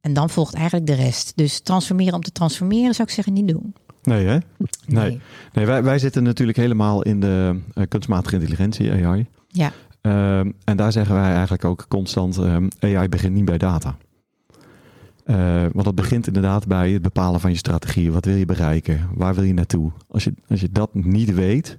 En 0.00 0.12
dan 0.12 0.30
volgt 0.30 0.54
eigenlijk 0.54 0.86
de 0.86 0.94
rest. 0.94 1.32
Dus 1.34 1.60
transformeren 1.60 2.14
om 2.14 2.22
te 2.22 2.32
transformeren 2.32 2.94
zou 2.94 3.08
ik 3.08 3.14
zeggen 3.14 3.32
niet 3.32 3.48
doen. 3.48 3.74
Nee, 4.02 4.26
hè? 4.26 4.32
Nee. 4.36 4.40
Nee. 4.86 5.20
nee 5.52 5.66
wij, 5.66 5.82
wij 5.82 5.98
zitten 5.98 6.22
natuurlijk 6.22 6.58
helemaal 6.58 7.02
in 7.02 7.20
de 7.20 7.60
kunstmatige 7.88 8.34
intelligentie, 8.34 9.06
AI. 9.06 9.26
Ja. 9.48 9.72
Um, 10.02 10.54
en 10.64 10.76
daar 10.76 10.92
zeggen 10.92 11.14
wij 11.14 11.32
eigenlijk 11.32 11.64
ook 11.64 11.84
constant: 11.88 12.36
um, 12.36 12.68
AI 12.80 13.08
begint 13.08 13.34
niet 13.34 13.44
bij 13.44 13.58
data. 13.58 13.96
Uh, 15.26 15.62
want 15.72 15.84
dat 15.84 15.94
begint 15.94 16.26
inderdaad 16.26 16.66
bij 16.66 16.90
het 16.90 17.02
bepalen 17.02 17.40
van 17.40 17.50
je 17.50 17.56
strategie. 17.56 18.12
Wat 18.12 18.24
wil 18.24 18.36
je 18.36 18.46
bereiken? 18.46 19.08
Waar 19.14 19.34
wil 19.34 19.44
je 19.44 19.54
naartoe? 19.54 19.92
Als 20.08 20.24
je, 20.24 20.34
als 20.48 20.60
je 20.60 20.70
dat 20.72 20.94
niet 20.94 21.34
weet, 21.34 21.78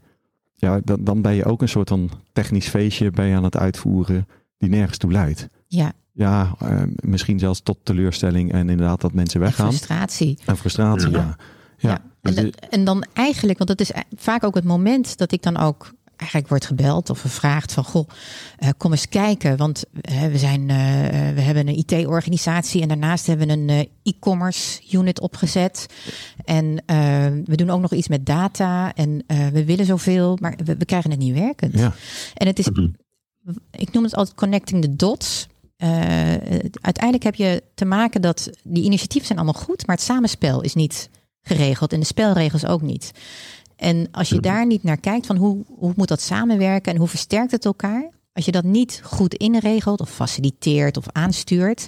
ja, 0.56 0.80
dan, 0.84 1.04
dan 1.04 1.22
ben 1.22 1.34
je 1.34 1.46
ook 1.46 1.62
een 1.62 1.70
soort 1.70 1.90
van 1.90 2.10
technisch 2.34 2.68
feestje 2.68 3.12
ben 3.12 3.25
je 3.25 3.36
aan 3.36 3.44
het 3.44 3.58
uitvoeren 3.58 4.28
die 4.58 4.70
nergens 4.70 4.98
toe 4.98 5.12
leidt. 5.12 5.50
Ja. 5.68 5.94
Ja, 6.13 6.56
uh, 6.63 6.82
misschien 6.96 7.40
zelfs 7.40 7.62
tot 7.62 7.78
teleurstelling 7.84 8.51
en 8.51 8.70
inderdaad 8.70 9.01
dat 9.01 9.13
mensen 9.13 9.40
weggaan. 9.40 9.66
En 9.66 9.74
frustratie. 9.74 10.38
En 10.46 10.58
frustratie, 10.58 11.10
ja. 11.10 11.18
ja. 11.18 11.38
ja. 11.78 12.01
ja. 12.22 12.32
En, 12.36 12.51
en, 12.70 12.84
dan 12.84 13.06
eigenlijk, 13.13 13.58
want 13.58 13.70
dat 13.70 13.80
is 13.80 13.92
vaak 14.16 14.44
ook 14.44 14.56
het 14.56 14.63
moment 14.63 15.18
dat 15.18 15.32
ik 15.32 15.42
dan 15.42 15.58
ook 15.58 15.94
eigenlijk 16.22 16.48
wordt 16.50 16.66
gebeld 16.66 17.10
of 17.10 17.22
gevraagd 17.22 17.74
van 17.74 17.84
goh, 17.84 18.08
uh, 18.60 18.70
kom 18.78 18.92
eens 18.92 19.10
kijken, 19.10 19.58
want 19.58 19.84
uh, 20.12 20.25
we 20.25 20.38
zijn, 20.38 20.62
uh, 20.62 20.75
we 21.34 21.42
hebben 21.42 21.68
een 21.68 21.78
IT-organisatie 21.78 22.82
en 22.82 22.88
daarnaast 22.88 23.28
hebben 23.28 23.48
we 23.48 23.54
een 23.54 23.90
e-commerce 24.04 24.82
unit 24.92 25.20
opgezet 25.20 25.86
en 26.46 26.84
we 27.46 27.56
doen 27.56 27.70
ook 27.70 27.82
nog 27.82 27.94
iets 27.94 28.08
met 28.08 28.25
data 28.25 28.94
en 28.94 29.24
we 29.28 29.66
willen 29.66 29.86
zoveel, 29.86 30.38
maar 30.42 30.58
we, 30.66 30.75
we, 30.78 30.86
krijgen 30.86 31.10
het 31.10 31.20
niet 31.20 31.34
werkend. 31.34 31.80
Ja. 31.80 31.94
En 32.34 32.48
het 32.48 32.60
is, 32.60 32.68
ik 33.72 33.92
noem 33.92 34.04
het 34.04 34.16
altijd 34.16 34.36
connecting 34.36 34.82
the 34.82 34.96
dots. 34.96 35.48
uiteindelijk 36.82 37.24
heb 37.24 37.36
je 37.36 37.63
te 37.75 37.86
maken 37.86 38.22
dat 38.22 38.50
die 38.63 38.84
initiatieven 38.84 39.28
zijn 39.28 39.40
allemaal 39.40 39.62
goed, 39.62 39.88
maar 39.88 39.96
het 39.96 40.06
samenspel 40.06 40.62
is 40.62 40.74
niet 40.74 41.10
geregeld 41.42 41.94
en 41.94 42.00
de 42.00 42.06
spelregels 42.06 42.66
ook 42.66 42.82
niet. 42.82 43.12
En 43.82 44.08
als 44.12 44.30
je 44.30 44.40
daar 44.40 44.66
niet 44.66 44.84
naar 44.84 44.98
kijkt 44.98 45.26
van 45.26 45.36
hoe, 45.36 45.64
hoe 45.68 45.94
moet 45.96 46.08
dat 46.08 46.22
samenwerken 46.22 46.94
en 46.94 46.98
hoe 46.98 47.08
versterkt 47.08 47.52
het 47.52 47.66
elkaar, 47.66 48.10
als 48.34 48.46
je 48.46 48.52
dat 48.52 48.64
niet 48.64 49.02
goed 49.04 49.34
inregelt 49.34 50.02
of 50.02 50.10
faciliteert 50.10 50.98
of 50.98 51.06
aanstuurt, 51.12 51.88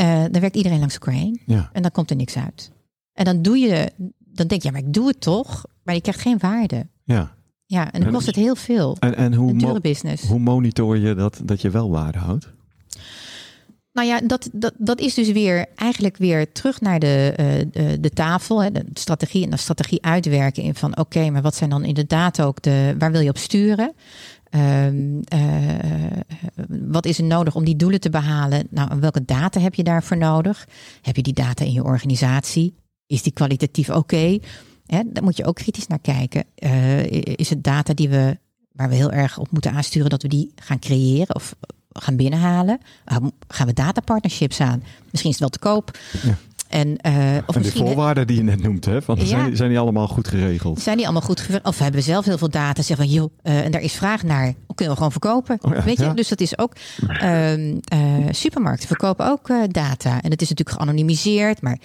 uh, 0.00 0.20
dan 0.30 0.40
werkt 0.40 0.56
iedereen 0.56 0.78
langs 0.78 0.94
elkaar 0.94 1.14
heen 1.14 1.40
ja. 1.46 1.70
en 1.72 1.82
dan 1.82 1.90
komt 1.90 2.10
er 2.10 2.16
niks 2.16 2.36
uit. 2.36 2.70
En 3.12 3.24
dan 3.24 3.42
doe 3.42 3.58
je, 3.58 3.92
dan 4.18 4.46
denk 4.46 4.62
je, 4.62 4.68
ja, 4.68 4.70
maar 4.70 4.86
ik 4.86 4.92
doe 4.92 5.06
het 5.06 5.20
toch, 5.20 5.64
maar 5.82 5.94
je 5.94 6.00
krijgt 6.00 6.20
geen 6.20 6.38
waarde. 6.38 6.86
Ja. 7.04 7.34
Ja, 7.64 7.92
en 7.92 8.00
dan 8.00 8.12
kost 8.12 8.26
het 8.26 8.36
heel 8.36 8.54
veel. 8.54 8.96
En, 8.98 9.16
en 9.16 9.34
hoe, 9.34 9.52
mo 9.52 9.80
business. 9.80 10.28
hoe 10.28 10.38
monitor 10.38 10.98
je 10.98 11.14
dat, 11.14 11.40
dat 11.44 11.60
je 11.60 11.70
wel 11.70 11.90
waarde 11.90 12.18
houdt? 12.18 12.52
Nou 13.92 14.08
ja, 14.08 14.20
dat, 14.20 14.48
dat, 14.52 14.74
dat 14.78 15.00
is 15.00 15.14
dus 15.14 15.30
weer 15.30 15.66
eigenlijk 15.74 16.16
weer 16.16 16.52
terug 16.52 16.80
naar 16.80 16.98
de, 16.98 17.34
uh, 17.40 17.70
de, 17.70 18.00
de, 18.00 18.10
tafel, 18.10 18.62
hè, 18.62 18.72
de 18.72 18.84
strategie 18.92 19.44
en 19.44 19.50
de 19.50 19.56
strategie 19.56 20.04
uitwerken 20.04 20.62
in 20.62 20.74
van 20.74 20.96
oké, 20.96 21.30
maar 21.30 21.42
wat 21.42 21.54
zijn 21.54 21.70
dan 21.70 21.84
inderdaad 21.84 22.42
ook 22.42 22.62
de, 22.62 22.94
waar 22.98 23.12
wil 23.12 23.20
je 23.20 23.28
op 23.28 23.38
sturen? 23.38 23.94
Um, 24.50 25.20
uh, 25.34 25.40
wat 26.68 27.06
is 27.06 27.18
er 27.18 27.24
nodig 27.24 27.54
om 27.54 27.64
die 27.64 27.76
doelen 27.76 28.00
te 28.00 28.10
behalen? 28.10 28.66
Nou, 28.70 29.00
welke 29.00 29.24
data 29.24 29.60
heb 29.60 29.74
je 29.74 29.82
daarvoor 29.82 30.16
nodig? 30.16 30.68
Heb 31.02 31.16
je 31.16 31.22
die 31.22 31.32
data 31.32 31.64
in 31.64 31.72
je 31.72 31.84
organisatie? 31.84 32.74
Is 33.06 33.22
die 33.22 33.32
kwalitatief 33.32 33.88
oké? 33.88 33.98
Okay? 33.98 34.40
Daar 35.06 35.22
moet 35.22 35.36
je 35.36 35.44
ook 35.44 35.54
kritisch 35.54 35.86
naar 35.86 35.98
kijken. 35.98 36.44
Uh, 36.58 37.04
is 37.36 37.50
het 37.50 37.64
data 37.64 37.94
die 37.94 38.08
we, 38.08 38.38
waar 38.72 38.88
we 38.88 38.94
heel 38.94 39.12
erg 39.12 39.38
op 39.38 39.50
moeten 39.50 39.72
aansturen, 39.72 40.10
dat 40.10 40.22
we 40.22 40.28
die 40.28 40.52
gaan 40.54 40.78
creëren? 40.78 41.34
Of 41.34 41.54
gaan 41.92 42.16
binnenhalen? 42.16 42.78
Gaan 43.48 43.66
we 43.66 43.72
datapartnerships 43.72 44.60
aan? 44.60 44.82
Misschien 45.10 45.30
is 45.32 45.38
het 45.38 45.40
wel 45.40 45.48
te 45.48 45.58
koop. 45.58 45.98
Ja. 46.22 46.34
En, 46.68 46.88
uh, 46.88 47.36
of 47.46 47.56
en 47.56 47.62
de 47.62 47.72
voorwaarden 47.72 48.26
die 48.26 48.36
je 48.36 48.42
net 48.42 48.62
noemt, 48.62 48.84
hè? 48.84 49.02
Van, 49.02 49.16
Ja. 49.18 49.24
zijn, 49.24 49.56
zijn 49.56 49.68
die 49.68 49.78
allemaal 49.78 50.08
goed 50.08 50.28
geregeld? 50.28 50.80
Zijn 50.80 50.96
die 50.96 51.04
allemaal 51.04 51.22
goed 51.22 51.40
geregeld? 51.40 51.66
Of 51.66 51.78
hebben 51.78 52.00
we 52.00 52.06
zelf 52.06 52.24
heel 52.24 52.38
veel 52.38 52.50
data? 52.50 52.82
Zeggen 52.82 53.06
van, 53.06 53.14
joh, 53.14 53.30
uh, 53.42 53.64
en 53.64 53.70
daar 53.70 53.80
is 53.80 53.92
vraag 53.92 54.22
naar. 54.22 54.54
Kunnen 54.66 54.88
we 54.88 54.94
gewoon 54.94 55.10
verkopen? 55.10 55.58
Oh 55.60 55.74
ja, 55.74 55.82
Weet 55.82 55.96
je? 55.98 56.04
ja. 56.04 56.12
Dus 56.12 56.28
dat 56.28 56.40
is 56.40 56.58
ook... 56.58 56.76
Uh, 57.22 57.80
supermarkten 58.30 58.88
verkopen 58.88 59.26
ook 59.30 59.48
data. 59.72 60.22
En 60.22 60.30
het 60.30 60.42
is 60.42 60.48
natuurlijk 60.48 60.76
geanonimiseerd, 60.76 61.62
maar... 61.62 61.78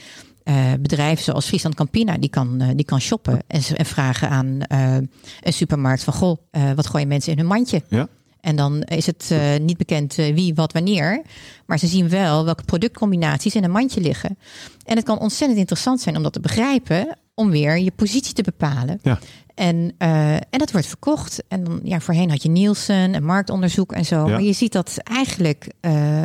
Bedrijven 0.79 1.23
zoals 1.23 1.45
Friesland 1.45 1.75
Campina, 1.75 2.17
die 2.17 2.29
kan, 2.29 2.63
die 2.75 2.85
kan 2.85 3.01
shoppen 3.01 3.41
en, 3.47 3.61
en 3.75 3.85
vragen 3.85 4.29
aan 4.29 4.59
een 4.67 5.53
supermarkt 5.53 6.03
van, 6.03 6.13
goh, 6.13 6.37
wat 6.75 6.87
gooien 6.87 7.07
mensen 7.07 7.31
in 7.31 7.37
hun 7.37 7.47
mandje? 7.47 7.81
Ja. 7.87 8.07
En 8.45 8.55
dan 8.55 8.81
is 8.81 9.05
het 9.05 9.29
uh, 9.31 9.39
niet 9.61 9.77
bekend 9.77 10.17
uh, 10.17 10.33
wie, 10.33 10.55
wat, 10.55 10.73
wanneer. 10.73 11.21
Maar 11.65 11.79
ze 11.79 11.87
zien 11.87 12.09
wel 12.09 12.45
welke 12.45 12.63
productcombinaties 12.63 13.55
in 13.55 13.63
een 13.63 13.71
mandje 13.71 14.01
liggen. 14.01 14.37
En 14.83 14.95
het 14.95 15.05
kan 15.05 15.19
ontzettend 15.19 15.59
interessant 15.59 16.01
zijn 16.01 16.17
om 16.17 16.23
dat 16.23 16.33
te 16.33 16.39
begrijpen. 16.39 17.17
Om 17.33 17.49
weer 17.49 17.77
je 17.77 17.91
positie 17.91 18.33
te 18.33 18.41
bepalen. 18.41 18.99
Ja. 19.01 19.19
En, 19.55 19.75
uh, 19.75 20.33
en 20.33 20.45
dat 20.49 20.71
wordt 20.71 20.87
verkocht. 20.87 21.43
En 21.47 21.63
dan, 21.63 21.79
ja, 21.83 21.99
voorheen 21.99 22.29
had 22.29 22.43
je 22.43 22.49
Nielsen 22.49 23.13
en 23.13 23.23
marktonderzoek 23.23 23.91
en 23.91 24.05
zo. 24.05 24.15
Ja. 24.15 24.31
Maar 24.31 24.41
je 24.41 24.53
ziet 24.53 24.71
dat 24.71 24.97
eigenlijk 25.03 25.67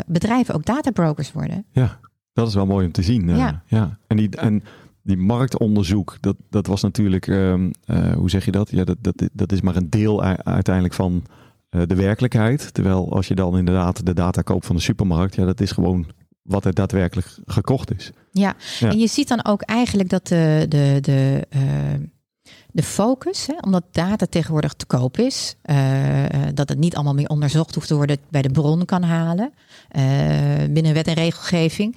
bedrijven 0.07 0.55
ook 0.55 0.65
databrokers 0.65 1.33
worden. 1.33 1.65
Ja, 1.73 2.01
dat 2.33 2.49
is 2.49 2.55
wel 2.55 2.67
mooi 2.67 2.87
om 2.87 2.93
te 2.93 3.03
zien. 3.03 3.37
Ja. 3.37 3.63
ja. 3.67 3.99
En, 4.07 4.17
die, 4.17 4.37
en 4.37 4.63
die 5.03 5.17
marktonderzoek, 5.17 6.17
dat, 6.21 6.37
dat 6.51 6.67
was 6.67 6.83
natuurlijk, 6.83 7.27
um, 7.27 7.71
hoe 8.15 8.31
zeg 8.31 8.45
je 8.45 8.51
dat? 8.51 8.71
Ja, 8.71 8.85
dat, 8.85 8.97
dat, 9.01 9.29
dat 9.33 9.53
is 9.53 9.61
maar 9.61 9.77
een 9.77 9.91
deel 9.91 10.23
uiteindelijk 10.45 10.95
van 10.95 11.25
de 11.71 11.95
werkelijkheid. 11.95 12.75
Terwijl 12.75 13.13
als 13.13 13.29
je 13.29 13.35
dan 13.35 13.59
inderdaad 13.59 14.07
de 14.07 14.15
data 14.15 14.43
koopt 14.43 14.67
van 14.67 14.77
de 14.77 14.83
supermarkt, 14.83 15.35
ja, 15.35 15.45
dat 15.45 15.61
is 15.61 15.71
gewoon 15.71 16.07
wat 16.43 16.65
er 16.65 16.75
daadwerkelijk 16.75 17.27
gekocht 17.45 17.95
is. 17.95 18.11
Ja, 18.33 18.55
Ja. 18.79 18.89
en 18.91 18.99
je 18.99 19.07
ziet 19.07 19.29
dan 19.29 19.45
ook 19.45 19.63
eigenlijk 19.63 20.09
dat 20.09 20.27
de, 20.27 20.67
de, 20.69 20.99
de, 21.01 21.47
uh, 21.57 21.63
de 22.73 22.83
focus, 22.83 23.47
hè, 23.47 23.55
omdat 23.61 23.85
data 23.93 24.27
tegenwoordig 24.27 24.73
te 24.73 24.87
koop 24.87 25.19
is, 25.19 25.55
uh, 25.65 26.25
dat 26.55 26.69
het 26.69 26.79
niet 26.79 26.95
allemaal 26.95 27.15
meer 27.15 27.29
onderzocht 27.29 27.75
hoeft 27.75 27.87
te 27.87 27.95
worden, 27.95 28.19
bij 28.29 28.43
de 28.43 28.51
bron 28.51 28.85
kan 28.85 29.03
halen 29.03 29.53
uh, 29.97 30.03
binnen 30.71 30.95
wet 30.95 31.07
en 31.07 31.15
regelgeving, 31.15 31.97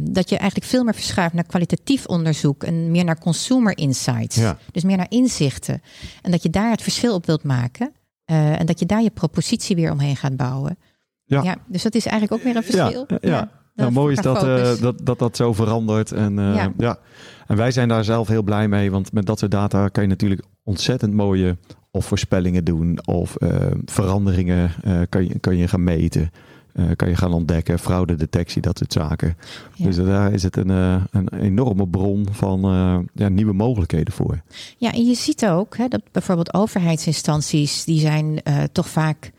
dat 0.00 0.28
je 0.28 0.36
eigenlijk 0.36 0.70
veel 0.70 0.84
meer 0.84 0.94
verschuift 0.94 1.34
naar 1.34 1.44
kwalitatief 1.44 2.06
onderzoek 2.06 2.64
en 2.64 2.90
meer 2.90 3.04
naar 3.04 3.18
consumer 3.18 3.78
insights. 3.78 4.36
Ja. 4.36 4.58
Dus 4.72 4.82
meer 4.82 4.96
naar 4.96 5.10
inzichten. 5.10 5.82
En 6.22 6.30
dat 6.30 6.42
je 6.42 6.50
daar 6.50 6.70
het 6.70 6.82
verschil 6.82 7.14
op 7.14 7.26
wilt 7.26 7.42
maken. 7.42 7.92
Uh, 8.32 8.60
en 8.60 8.66
dat 8.66 8.78
je 8.78 8.86
daar 8.86 9.02
je 9.02 9.10
propositie 9.10 9.76
weer 9.76 9.90
omheen 9.90 10.16
gaat 10.16 10.36
bouwen. 10.36 10.78
Ja. 11.24 11.56
dus 11.66 11.82
dat 11.82 11.94
is 11.94 12.06
eigenlijk 12.06 12.40
ook 12.40 12.46
weer 12.46 12.56
een 12.56 12.62
verschil. 12.72 13.04
Ja, 13.08 13.18
ja. 13.20 13.50
Nou, 13.74 13.92
mooi 13.92 14.12
is 14.16 14.22
dat, 14.22 14.44
uh, 14.44 14.56
focus. 14.56 14.80
dat, 14.80 15.00
dat 15.02 15.18
dat 15.18 15.36
zo 15.36 15.52
verandert. 15.52 16.12
En, 16.12 16.38
uh, 16.38 16.54
ja. 16.54 16.72
Ja. 16.78 16.98
en 17.46 17.56
wij 17.56 17.70
zijn 17.70 17.88
daar 17.88 18.04
zelf 18.04 18.28
heel 18.28 18.42
blij 18.42 18.68
mee, 18.68 18.90
want 18.90 19.12
met 19.12 19.26
dat 19.26 19.38
soort 19.38 19.50
data 19.50 19.88
kan 19.88 20.02
je 20.02 20.08
natuurlijk 20.08 20.42
ontzettend 20.62 21.12
mooie 21.12 21.56
of 21.90 22.04
voorspellingen 22.04 22.64
doen 22.64 23.06
of 23.06 23.36
veranderingen 23.84 24.70
kan, 25.08 25.28
je, 25.28 25.38
kan 25.38 25.56
je 25.56 25.68
gaan 25.68 25.84
meten. 25.84 26.30
Uh, 26.74 26.90
kan 26.96 27.08
je 27.08 27.16
gaan 27.16 27.32
ontdekken, 27.32 27.78
fraudedetectie, 27.78 28.62
dat 28.62 28.78
soort 28.78 28.92
zaken. 28.92 29.36
Ja. 29.74 29.84
Dus 29.84 29.96
daar 29.96 30.32
is 30.32 30.42
het 30.42 30.56
een, 30.56 30.68
uh, 30.68 31.02
een 31.10 31.28
enorme 31.28 31.88
bron 31.88 32.26
van 32.30 32.74
uh, 32.74 32.98
ja, 33.14 33.28
nieuwe 33.28 33.52
mogelijkheden 33.52 34.12
voor. 34.12 34.42
Ja, 34.76 34.92
en 34.92 35.06
je 35.06 35.14
ziet 35.14 35.46
ook 35.46 35.76
hè, 35.76 35.88
dat 35.88 36.02
bijvoorbeeld 36.12 36.54
overheidsinstanties, 36.54 37.84
die 37.84 38.00
zijn 38.00 38.42
toch 38.72 38.88
vaak, 38.88 39.32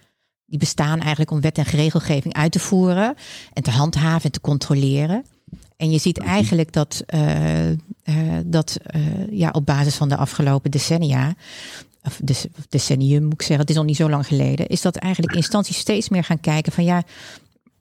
die 0.45 0.59
bestaan 0.59 0.99
eigenlijk 0.99 1.31
om 1.31 1.41
wet 1.41 1.57
en 1.57 1.63
regelgeving 1.63 2.33
uit 2.33 2.51
te 2.51 2.59
voeren 2.59 3.15
en 3.53 3.63
te 3.63 3.71
handhaven 3.71 4.25
en 4.25 4.31
te 4.31 4.41
controleren. 4.41 5.25
En 5.77 5.91
je 5.91 5.97
ziet 5.97 6.17
eigenlijk 6.17 6.73
dat, 6.73 7.03
uh, 7.13 7.69
uh, 7.69 7.75
dat 8.45 8.77
ja, 9.29 9.49
op 9.51 9.65
basis 9.65 9.95
van 9.95 10.09
de 10.09 10.17
afgelopen 10.17 10.71
decennia, 10.71 11.33
of 12.03 12.19
decennium 12.69 13.23
moet 13.23 13.33
ik 13.33 13.41
zeggen, 13.41 13.59
het 13.59 13.69
is 13.69 13.77
al 13.77 13.83
niet 13.83 13.95
zo 13.95 14.09
lang 14.09 14.27
geleden, 14.27 14.67
is 14.67 14.81
dat 14.81 14.95
eigenlijk 14.95 15.35
instanties 15.35 15.77
steeds 15.77 16.09
meer 16.09 16.23
gaan 16.23 16.39
kijken 16.39 16.71
van 16.71 16.83
ja, 16.83 17.03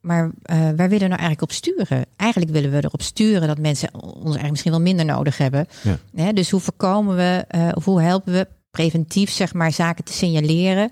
maar 0.02 0.24
uh, 0.24 0.56
waar 0.56 0.74
willen 0.76 0.98
we 0.98 0.98
nou 0.98 1.20
eigenlijk 1.20 1.42
op 1.42 1.52
sturen? 1.52 2.04
Eigenlijk 2.16 2.52
willen 2.52 2.70
we 2.70 2.76
erop 2.76 3.02
sturen 3.02 3.48
dat 3.48 3.58
mensen 3.58 3.94
ons 3.94 4.12
eigenlijk 4.12 4.50
misschien 4.50 4.72
wel 4.72 4.80
minder 4.80 5.04
nodig 5.04 5.38
hebben. 5.38 5.66
Ja. 5.82 5.98
Hè, 6.14 6.32
dus 6.32 6.50
hoe 6.50 6.60
voorkomen 6.60 7.16
we, 7.16 7.44
uh, 7.56 7.68
of 7.74 7.84
hoe 7.84 8.02
helpen 8.02 8.32
we 8.32 8.46
preventief 8.70 9.30
zeg 9.30 9.54
maar 9.54 9.72
zaken 9.72 10.04
te 10.04 10.12
signaleren, 10.12 10.90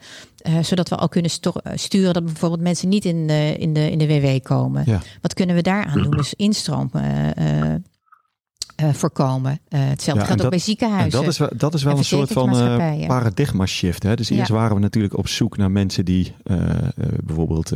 uh, 0.49 0.63
zodat 0.63 0.89
we 0.89 0.97
al 0.97 1.09
kunnen 1.09 1.31
sturen 1.75 2.15
dat 2.15 2.25
bijvoorbeeld 2.25 2.61
mensen 2.61 2.89
niet 2.89 3.05
in 3.05 3.27
de, 3.27 3.57
in 3.59 3.73
de, 3.73 3.91
in 3.91 3.99
de 3.99 4.07
WW 4.07 4.43
komen. 4.43 4.83
Ja. 4.87 5.03
Wat 5.21 5.35
kunnen 5.35 5.57
we 5.57 5.63
daaraan 5.63 6.03
doen? 6.03 6.17
Dus 6.17 6.35
instroom 6.35 6.91
uh, 8.83 8.93
voorkomen. 8.93 9.61
Uh, 9.69 9.81
hetzelfde 9.81 10.23
ja, 10.23 10.29
geldt 10.29 10.45
ook 10.45 10.51
bij 10.51 10.59
ziekenhuizen. 10.59 11.21
Dat 11.21 11.31
is, 11.31 11.39
wel, 11.39 11.51
dat 11.57 11.75
is 11.75 11.83
wel 11.83 11.99
een 11.99 12.05
soort 12.05 12.33
van 12.33 12.57
uh, 12.57 13.07
paradigma 13.07 13.67
shift. 13.67 14.03
Hè? 14.03 14.17
Dus 14.17 14.31
eerst 14.31 14.51
waren 14.51 14.75
we 14.75 14.83
natuurlijk 14.83 15.17
op 15.17 15.29
zoek 15.29 15.57
naar 15.57 15.71
mensen 15.71 16.05
die 16.05 16.35
bijvoorbeeld 17.25 17.73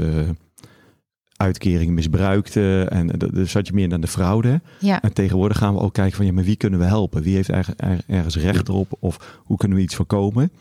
uitkeringen 1.37 1.95
misbruikten. 1.95 2.91
En 2.91 3.07
dus 3.33 3.51
zat 3.51 3.67
je 3.67 3.75
meer 3.75 3.89
naar 3.89 4.01
de 4.01 4.07
fraude. 4.07 4.61
Ja. 4.79 5.03
En 5.03 5.13
tegenwoordig 5.13 5.59
gaan 5.59 5.75
we 5.75 5.81
ook 5.81 5.93
kijken 5.93 6.17
van 6.17 6.27
ja, 6.27 6.33
maar 6.33 6.45
wie 6.45 6.57
kunnen 6.57 6.79
we 6.79 6.87
helpen? 6.87 7.23
Wie 7.23 7.35
heeft 7.35 7.51
eigenlijk 7.51 8.03
ergens 8.07 8.37
recht 8.37 8.69
erop? 8.69 8.97
Of 9.01 9.41
hoe 9.45 9.57
kunnen 9.57 9.79
we 9.79 9.85
iets 9.85 9.95
voorkomen? 9.95 10.53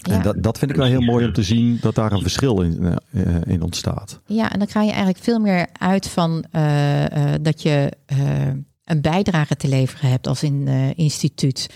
Ja. 0.00 0.12
En 0.12 0.22
dat, 0.22 0.42
dat 0.42 0.58
vind 0.58 0.70
ik 0.70 0.76
wel 0.76 0.86
heel 0.86 1.00
mooi 1.00 1.26
om 1.26 1.32
te 1.32 1.42
zien 1.42 1.78
dat 1.80 1.94
daar 1.94 2.12
een 2.12 2.22
verschil 2.22 2.60
in, 2.60 2.98
uh, 3.10 3.36
in 3.46 3.62
ontstaat. 3.62 4.20
Ja, 4.26 4.52
en 4.52 4.58
dan 4.58 4.68
ga 4.68 4.82
je 4.82 4.90
eigenlijk 4.90 5.18
veel 5.18 5.38
meer 5.38 5.66
uit 5.72 6.08
van 6.08 6.44
uh, 6.52 7.02
uh, 7.02 7.08
dat 7.40 7.62
je 7.62 7.92
een 8.90 9.00
bijdrage 9.00 9.56
te 9.56 9.68
leveren 9.68 10.10
hebt 10.10 10.26
als 10.26 10.42
in 10.42 10.68
instituut. 10.94 11.66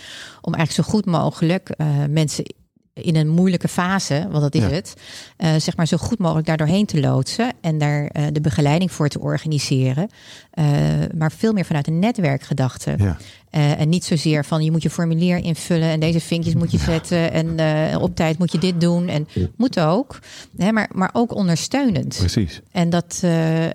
Om 0.41 0.55
eigenlijk 0.55 0.89
zo 0.89 0.95
goed 0.95 1.07
mogelijk 1.07 1.77
mensen 2.09 2.45
in 2.95 3.17
een 3.17 3.29
moeilijke 3.29 3.69
fase, 3.69 4.27
want 4.31 4.43
dat 4.43 4.55
is 4.55 4.71
het, 4.71 4.95
uh, 5.39 5.55
zeg 5.59 5.77
maar 5.77 5.87
zo 5.87 5.97
goed 5.97 6.19
mogelijk 6.19 6.47
daar 6.47 6.57
doorheen 6.57 6.87
te 6.87 7.01
loodsen 7.01 7.53
en 7.61 7.79
daar 7.79 8.03
uh, 8.03 8.27
de 8.33 8.41
begeleiding 8.41 8.93
voor 8.93 9.09
te 9.09 9.21
organiseren. 9.21 10.09
Uh, 10.55 10.65
maar 11.17 11.33
veel 11.33 11.53
meer 11.53 11.65
vanuit 11.65 11.87
een 11.87 11.99
netwerkgedachte. 11.99 12.95
Ja. 12.99 13.17
En 13.53 13.89
niet 13.89 14.05
zozeer 14.05 14.45
van 14.45 14.65
je 14.65 14.71
moet 14.71 14.83
je 14.83 14.91
formulier 14.91 15.37
invullen 15.37 15.89
en 15.89 16.01
deze 16.01 16.21
vinkjes 16.21 16.55
moet 16.55 16.71
je 16.71 16.79
zetten 16.79 17.33
en 17.33 17.97
op 17.97 18.17
tijd 18.17 18.39
moet 18.39 18.53
je 18.53 18.59
dit 18.59 18.81
doen. 18.81 19.09
En 19.09 19.29
moet 19.57 19.81
ook, 19.81 20.19
hè, 20.57 20.73
maar, 20.73 20.89
maar 20.93 21.11
ook 21.13 21.35
ondersteunend. 21.35 22.17
Precies. 22.19 22.61
En 22.71 22.91
dat, 22.91 23.21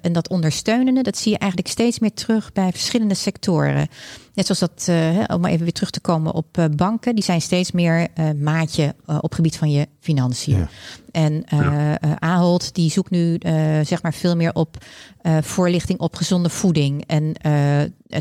en 0.01 0.13
dat 0.13 0.29
ondersteunende, 0.29 1.01
dat 1.03 1.17
zie 1.17 1.31
je 1.31 1.37
eigenlijk 1.37 1.71
steeds 1.71 1.99
meer 1.99 2.13
terug 2.13 2.53
bij 2.53 2.71
verschillende 2.71 3.13
sectoren. 3.13 3.87
Net 4.33 4.45
zoals 4.45 4.59
dat, 4.59 4.89
om 5.35 5.41
maar 5.41 5.51
even 5.51 5.63
weer 5.63 5.73
terug 5.73 5.91
te 5.91 5.99
komen 5.99 6.33
op 6.33 6.69
banken, 6.75 7.15
die 7.15 7.23
zijn 7.23 7.41
steeds 7.41 7.71
meer 7.71 8.07
maatje 8.35 8.95
op 9.21 9.33
gebied 9.33 9.57
van 9.57 9.71
je 9.71 9.87
financiën. 9.99 10.57
Ja. 10.57 10.69
En 11.17 11.43
Ahold 12.19 12.73
die 12.73 12.91
zoekt 12.91 13.09
nu 13.09 13.37
zeg 13.83 14.01
maar 14.01 14.13
veel 14.13 14.35
meer 14.35 14.53
op 14.53 14.77
voorlichting 15.41 15.99
op 15.99 16.15
gezonde 16.15 16.49
voeding 16.49 17.03
en 17.07 17.33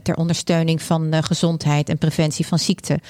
ter 0.03 0.17
ondersteuning 0.17 0.83
van 0.83 1.23
gezondheid 1.23 1.89
en 1.89 1.99
preventie 1.99 2.47
van 2.47 2.59
ziekte. 2.59 3.01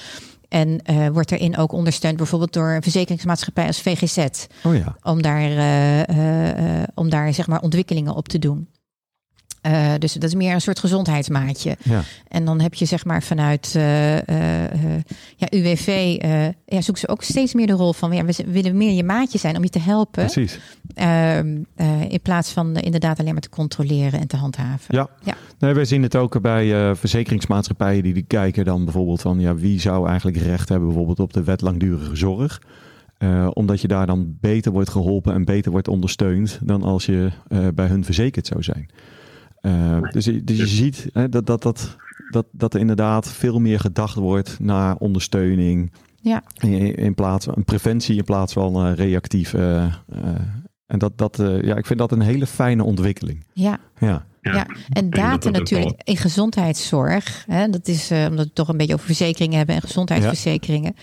En 0.47 0.81
uh, 0.91 1.07
wordt 1.07 1.31
erin 1.31 1.57
ook 1.57 1.71
ondersteund 1.71 2.17
bijvoorbeeld 2.17 2.53
door 2.53 2.69
een 2.69 2.81
verzekeringsmaatschappij 2.81 3.67
als 3.67 3.81
VGZ. 3.81 4.17
Oh 4.63 4.75
ja. 4.75 4.97
Om 5.03 5.21
daar, 5.21 5.49
uh, 5.49 5.99
uh, 5.99 6.83
om 6.93 7.09
daar 7.09 7.33
zeg 7.33 7.47
maar 7.47 7.61
ontwikkelingen 7.61 8.15
op 8.15 8.27
te 8.27 8.39
doen. 8.39 8.67
Uh, 9.67 9.93
dus 9.99 10.13
dat 10.13 10.23
is 10.23 10.35
meer 10.35 10.53
een 10.53 10.61
soort 10.61 10.79
gezondheidsmaatje. 10.79 11.77
Ja. 11.83 12.01
En 12.27 12.45
dan 12.45 12.59
heb 12.59 12.73
je 12.73 12.85
zeg 12.85 13.05
maar 13.05 13.23
vanuit 13.23 13.73
uh, 13.77 14.13
uh, 14.13 14.21
ja, 15.35 15.47
UWV, 15.49 16.17
ja, 16.65 16.81
zoeken 16.81 16.97
ze 16.97 17.07
ook 17.07 17.23
steeds 17.23 17.53
meer 17.53 17.67
de 17.67 17.73
rol 17.73 17.93
van, 17.93 18.11
ja, 18.11 18.25
we 18.25 18.43
willen 18.47 18.77
meer 18.77 18.91
je 18.91 19.03
maatje 19.03 19.37
zijn 19.37 19.55
om 19.55 19.63
je 19.63 19.69
te 19.69 19.79
helpen. 19.79 20.25
Precies. 20.25 20.59
Ehm, 20.93 21.57
in 22.07 22.21
plaats 22.21 22.51
van 22.51 22.75
inderdaad 22.75 23.19
alleen 23.19 23.33
maar 23.33 23.41
te 23.41 23.49
controleren 23.49 24.19
en 24.19 24.27
te 24.27 24.37
handhaven. 24.37 24.95
Ja, 24.95 25.09
ja. 25.23 25.33
Nee, 25.59 25.73
wij 25.73 25.85
zien 25.85 26.03
het 26.03 26.15
ook 26.15 26.41
bij 26.41 26.95
verzekeringsmaatschappijen 26.95 28.03
die, 28.03 28.13
die 28.13 28.25
kijken 28.27 28.65
dan 28.65 28.83
bijvoorbeeld 28.83 29.21
van, 29.21 29.39
ja, 29.39 29.55
wie 29.55 29.79
zou 29.79 30.07
eigenlijk 30.07 30.37
recht 30.37 30.69
hebben 30.69 30.87
bijvoorbeeld 30.87 31.19
op 31.19 31.33
de 31.33 31.43
wet 31.43 31.61
langdurige 31.61 32.15
zorg. 32.15 32.59
Uh, 33.19 33.47
omdat 33.53 33.81
je 33.81 33.87
daar 33.87 34.05
dan 34.05 34.37
beter 34.39 34.71
wordt 34.71 34.89
geholpen 34.89 35.33
en 35.33 35.45
beter 35.45 35.71
wordt 35.71 35.87
ondersteund 35.87 36.59
dan 36.63 36.83
als 36.83 37.05
je 37.05 37.31
uh, 37.49 37.67
bij 37.75 37.87
hun 37.87 38.03
verzekerd 38.03 38.47
zou 38.47 38.63
zijn. 38.63 38.89
Uh, 39.61 40.01
dus, 40.11 40.25
dus, 40.43 40.57
je 40.57 40.67
ziet 40.67 41.09
hè, 41.13 41.29
dat, 41.29 41.45
dat, 41.45 41.61
dat, 41.61 41.97
dat, 42.29 42.45
dat 42.51 42.73
er 42.73 42.79
inderdaad 42.79 43.27
veel 43.27 43.59
meer 43.59 43.79
gedacht 43.79 44.15
wordt 44.15 44.59
naar 44.59 44.95
ondersteuning. 44.95 45.91
Ja. 46.21 46.43
In, 46.57 46.95
in 46.95 47.15
plaats 47.15 47.45
van 47.45 47.63
preventie 47.63 48.17
in 48.17 48.23
plaats 48.23 48.53
van 48.53 48.87
uh, 48.87 48.93
reactief. 48.93 49.53
Uh, 49.53 49.93
en 50.85 50.99
dat, 50.99 51.17
dat, 51.17 51.37
ja, 51.61 51.75
ik 51.75 51.85
vind 51.85 51.99
dat 51.99 52.11
een 52.11 52.21
hele 52.21 52.47
fijne 52.47 52.83
ontwikkeling. 52.83 53.45
Ja. 53.53 53.79
Ja. 53.99 54.25
Ja, 54.41 54.67
en 54.89 55.09
data 55.09 55.49
natuurlijk 55.49 56.01
in 56.03 56.17
gezondheidszorg. 56.17 57.43
Hè, 57.47 57.69
dat 57.69 57.87
is 57.87 58.11
omdat 58.11 58.31
we 58.31 58.39
het 58.39 58.55
toch 58.55 58.67
een 58.67 58.77
beetje 58.77 58.93
over 58.93 59.05
verzekeringen 59.05 59.57
hebben 59.57 59.75
en 59.75 59.81
gezondheidsverzekeringen. 59.81 60.95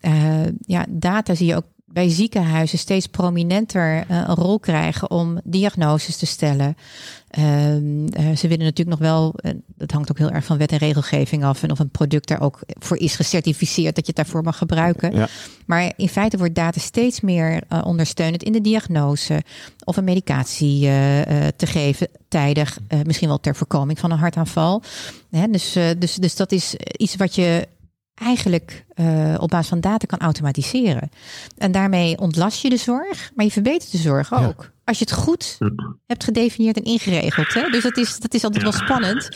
Ja, 0.00 0.44
ja 0.60 0.86
data 0.88 1.34
zie 1.34 1.46
je 1.46 1.56
ook 1.56 1.66
bij 1.88 2.08
ziekenhuizen 2.08 2.78
steeds 2.78 3.06
prominenter 3.06 3.96
uh, 3.96 4.04
een 4.08 4.34
rol 4.34 4.58
krijgen 4.58 5.10
om 5.10 5.40
diagnoses 5.44 6.16
te 6.16 6.26
stellen. 6.26 6.76
Uh, 7.38 7.74
uh, 7.74 8.36
ze 8.36 8.48
willen 8.48 8.64
natuurlijk 8.64 8.88
nog 8.88 8.98
wel, 8.98 9.34
dat 9.76 9.90
hangt 9.90 10.10
ook 10.10 10.18
heel 10.18 10.30
erg 10.30 10.44
van 10.44 10.58
wet 10.58 10.72
en 10.72 10.78
regelgeving 10.78 11.44
af 11.44 11.62
en 11.62 11.70
of 11.70 11.78
een 11.78 11.90
product 11.90 12.28
daar 12.28 12.40
ook 12.40 12.60
voor 12.66 12.96
is 12.96 13.16
gecertificeerd 13.16 13.94
dat 13.94 14.06
je 14.06 14.12
het 14.14 14.24
daarvoor 14.24 14.42
mag 14.42 14.58
gebruiken. 14.58 15.16
Ja. 15.16 15.28
Maar 15.66 15.92
in 15.96 16.08
feite 16.08 16.36
wordt 16.36 16.54
data 16.54 16.80
steeds 16.80 17.20
meer 17.20 17.62
ondersteunend 17.84 18.42
in 18.42 18.52
de 18.52 18.60
diagnose 18.60 19.42
of 19.84 19.96
een 19.96 20.04
medicatie 20.04 20.80
te 21.56 21.66
geven 21.66 22.08
tijdig, 22.28 22.78
misschien 23.04 23.28
wel 23.28 23.40
ter 23.40 23.56
voorkoming 23.56 23.98
van 23.98 24.10
een 24.10 24.18
hartaanval. 24.18 24.82
dus, 25.50 25.72
dus, 25.98 26.14
dus 26.14 26.36
dat 26.36 26.52
is 26.52 26.74
iets 26.96 27.16
wat 27.16 27.34
je 27.34 27.68
eigenlijk 28.16 28.84
uh, 28.94 29.34
op 29.38 29.50
basis 29.50 29.68
van 29.68 29.80
data 29.80 30.06
kan 30.06 30.18
automatiseren. 30.18 31.10
En 31.58 31.72
daarmee 31.72 32.18
ontlast 32.18 32.62
je 32.62 32.70
de 32.70 32.76
zorg, 32.76 33.30
maar 33.34 33.44
je 33.44 33.50
verbetert 33.50 33.90
de 33.90 33.98
zorg 33.98 34.34
ook. 34.34 34.62
Ja. 34.62 34.70
Als 34.84 34.98
je 34.98 35.04
het 35.04 35.14
goed 35.14 35.58
hebt 36.06 36.24
gedefinieerd 36.24 36.76
en 36.76 36.84
ingeregeld. 36.84 37.54
Hè? 37.54 37.70
Dus 37.70 37.82
dat 37.82 37.96
is, 37.96 38.18
dat 38.18 38.34
is 38.34 38.44
altijd 38.44 38.64
ja. 38.64 38.70
wel 38.70 38.80
spannend. 38.80 39.28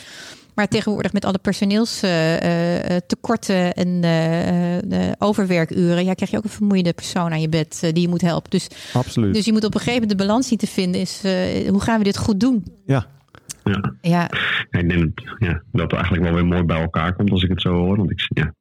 Maar 0.55 0.67
tegenwoordig 0.67 1.13
met 1.13 1.25
alle 1.25 1.37
personeelstekorten 1.37 3.55
uh, 3.55 3.69
uh, 4.01 4.83
en 4.83 5.15
overwerkuren, 5.17 6.05
ja, 6.05 6.13
krijg 6.13 6.31
je 6.31 6.37
ook 6.37 6.43
een 6.43 6.49
vermoeide 6.49 6.93
persoon 6.93 7.31
aan 7.31 7.41
je 7.41 7.49
bed 7.49 7.79
die 7.79 8.01
je 8.01 8.07
moet 8.07 8.21
helpen. 8.21 8.49
Dus, 8.49 8.67
Absoluut. 8.93 9.33
dus 9.33 9.45
je 9.45 9.51
moet 9.51 9.63
op 9.63 9.73
een 9.73 9.79
gegeven 9.79 10.01
moment 10.01 10.19
de 10.19 10.25
balans 10.25 10.47
zien 10.47 10.57
te 10.57 10.67
vinden. 10.67 11.01
Is 11.01 11.21
hoe 11.69 11.81
gaan 11.81 11.97
we 11.97 12.03
dit 12.03 12.17
goed 12.17 12.39
doen? 12.39 12.65
Ja, 12.85 13.07
ja. 13.71 13.93
Ja. 14.01 14.29
Ik 14.79 14.89
denk 14.89 15.15
dat, 15.15 15.35
ja, 15.39 15.63
dat 15.71 15.81
het 15.81 15.93
eigenlijk 15.93 16.23
wel 16.23 16.33
weer 16.33 16.45
mooi 16.45 16.63
bij 16.63 16.81
elkaar 16.81 17.15
komt 17.15 17.31
als 17.31 17.43
ik 17.43 17.49
het 17.49 17.61
zo 17.61 17.73
hoor. 17.73 17.97
Want 17.97 18.11
ik, 18.11 18.27
ja, 18.27 18.53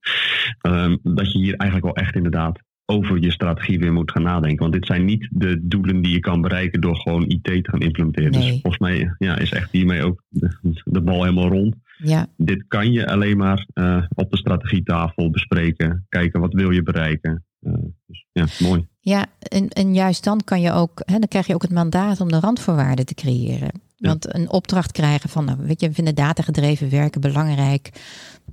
um, 0.62 0.98
dat 1.02 1.32
je 1.32 1.38
hier 1.38 1.54
eigenlijk 1.56 1.94
wel 1.94 2.04
echt 2.04 2.14
inderdaad 2.14 2.60
over 2.90 3.20
je 3.20 3.30
strategie 3.30 3.78
weer 3.78 3.92
moet 3.92 4.10
gaan 4.10 4.22
nadenken. 4.22 4.58
Want 4.58 4.72
dit 4.72 4.86
zijn 4.86 5.04
niet 5.04 5.28
de 5.30 5.58
doelen 5.62 6.02
die 6.02 6.12
je 6.12 6.20
kan 6.20 6.40
bereiken 6.40 6.80
door 6.80 6.96
gewoon 6.96 7.24
IT 7.28 7.44
te 7.44 7.60
gaan 7.62 7.80
implementeren. 7.80 8.30
Nee. 8.30 8.40
Dus 8.40 8.50
volgens 8.50 8.78
mij 8.78 9.14
ja, 9.18 9.38
is 9.38 9.52
echt 9.52 9.70
hiermee 9.70 10.04
ook 10.04 10.22
de, 10.28 10.82
de 10.84 11.00
bal 11.00 11.22
helemaal 11.22 11.48
rond. 11.48 11.74
Ja. 11.96 12.26
Dit 12.36 12.64
kan 12.68 12.92
je 12.92 13.06
alleen 13.06 13.36
maar 13.36 13.66
uh, 13.74 14.02
op 14.14 14.30
de 14.30 14.36
strategietafel 14.36 15.30
bespreken. 15.30 16.06
Kijken 16.08 16.40
wat 16.40 16.52
wil 16.52 16.70
je 16.70 16.82
bereiken. 16.82 17.44
Uh, 17.60 17.72
dus 18.06 18.26
ja, 18.32 18.46
mooi. 18.58 18.86
Ja, 19.00 19.26
en, 19.38 19.68
en 19.68 19.94
juist 19.94 20.24
dan 20.24 20.40
kan 20.44 20.60
je 20.60 20.72
ook, 20.72 21.02
hè, 21.04 21.18
dan 21.18 21.28
krijg 21.28 21.46
je 21.46 21.54
ook 21.54 21.62
het 21.62 21.70
mandaat 21.72 22.20
om 22.20 22.28
de 22.28 22.40
randvoorwaarden 22.40 23.06
te 23.06 23.14
creëren. 23.14 23.70
Want 24.00 24.34
een 24.34 24.50
opdracht 24.50 24.92
krijgen 24.92 25.28
van, 25.28 25.44
nou, 25.44 25.58
weet 25.60 25.80
je, 25.80 25.88
we 25.88 25.94
vinden 25.94 26.14
datagedreven 26.14 26.90
werken 26.90 27.20
belangrijk. 27.20 27.90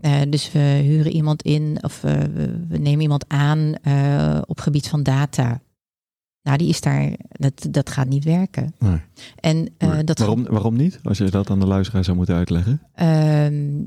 Uh, 0.02 0.22
dus 0.30 0.52
we 0.52 0.60
huren 0.60 1.12
iemand 1.12 1.42
in 1.42 1.78
of 1.82 2.04
uh, 2.04 2.12
we 2.68 2.78
nemen 2.78 3.02
iemand 3.02 3.26
aan 3.28 3.76
uh, 3.84 4.42
op 4.46 4.60
gebied 4.60 4.88
van 4.88 5.04
data. 5.04 5.62
Nou, 6.42 6.58
die 6.58 6.68
is 6.70 6.82
daar, 6.82 7.14
dat, 7.30 7.68
dat 7.70 7.90
gaat 7.90 8.08
niet 8.08 8.24
werken. 8.24 8.74
Nee. 8.80 9.00
En, 9.36 9.70
nee. 9.78 10.04
dat 10.04 10.20
waarom, 10.20 10.44
waarom 10.44 10.76
niet? 10.76 11.00
Als 11.04 11.18
je 11.18 11.30
dat 11.30 11.50
aan 11.50 11.60
de 11.60 11.68
luisteraar 11.68 12.04
zou 12.04 12.18
moeten 12.18 12.36
uitleggen. 12.36 12.82
Ehm, 12.94 13.84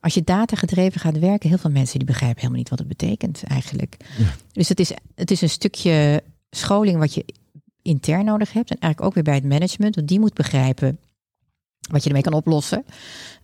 als 0.00 0.14
je 0.14 0.24
data 0.24 0.56
gedreven 0.56 1.00
gaat 1.00 1.18
werken, 1.18 1.48
heel 1.48 1.58
veel 1.58 1.70
mensen 1.70 1.98
die 1.98 2.06
begrijpen 2.06 2.36
helemaal 2.36 2.58
niet 2.58 2.68
wat 2.68 2.78
het 2.78 2.88
betekent 2.88 3.42
eigenlijk. 3.42 3.96
Ja. 4.18 4.34
Dus 4.52 4.68
het 4.68 4.80
is, 4.80 4.92
het 5.14 5.30
is 5.30 5.40
een 5.40 5.50
stukje 5.50 6.22
scholing 6.50 6.98
wat 6.98 7.14
je 7.14 7.24
intern 7.88 8.24
nodig 8.24 8.52
hebt. 8.52 8.70
En 8.70 8.78
eigenlijk 8.78 9.10
ook 9.10 9.14
weer 9.14 9.32
bij 9.32 9.34
het 9.34 9.52
management. 9.52 9.94
Want 9.94 10.08
die 10.08 10.20
moet 10.20 10.34
begrijpen 10.34 10.98
wat 11.90 12.02
je 12.02 12.08
ermee 12.08 12.22
kan 12.22 12.32
oplossen. 12.32 12.84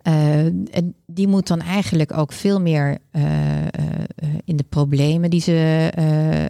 Uh, 0.02 0.44
en 0.46 0.94
die 1.06 1.28
moet 1.28 1.46
dan 1.46 1.60
eigenlijk 1.60 2.16
ook 2.16 2.32
veel 2.32 2.60
meer 2.60 2.98
uh, 3.12 3.22
uh, 3.22 3.68
in 4.44 4.56
de 4.56 4.64
problemen 4.68 5.30
die 5.30 5.40
ze 5.40 5.90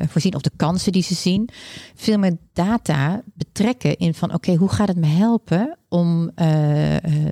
voorzien, 0.08 0.34
of 0.34 0.40
de 0.40 0.50
kansen 0.56 0.92
die 0.92 1.02
ze 1.02 1.14
zien, 1.14 1.48
veel 1.94 2.18
meer 2.18 2.36
data 2.52 3.22
betrekken 3.34 3.96
in 3.96 4.14
van 4.14 4.28
oké, 4.28 4.36
okay, 4.36 4.54
hoe 4.54 4.68
gaat 4.68 4.88
het 4.88 4.96
me 4.96 5.06
helpen 5.06 5.76
om 5.88 6.30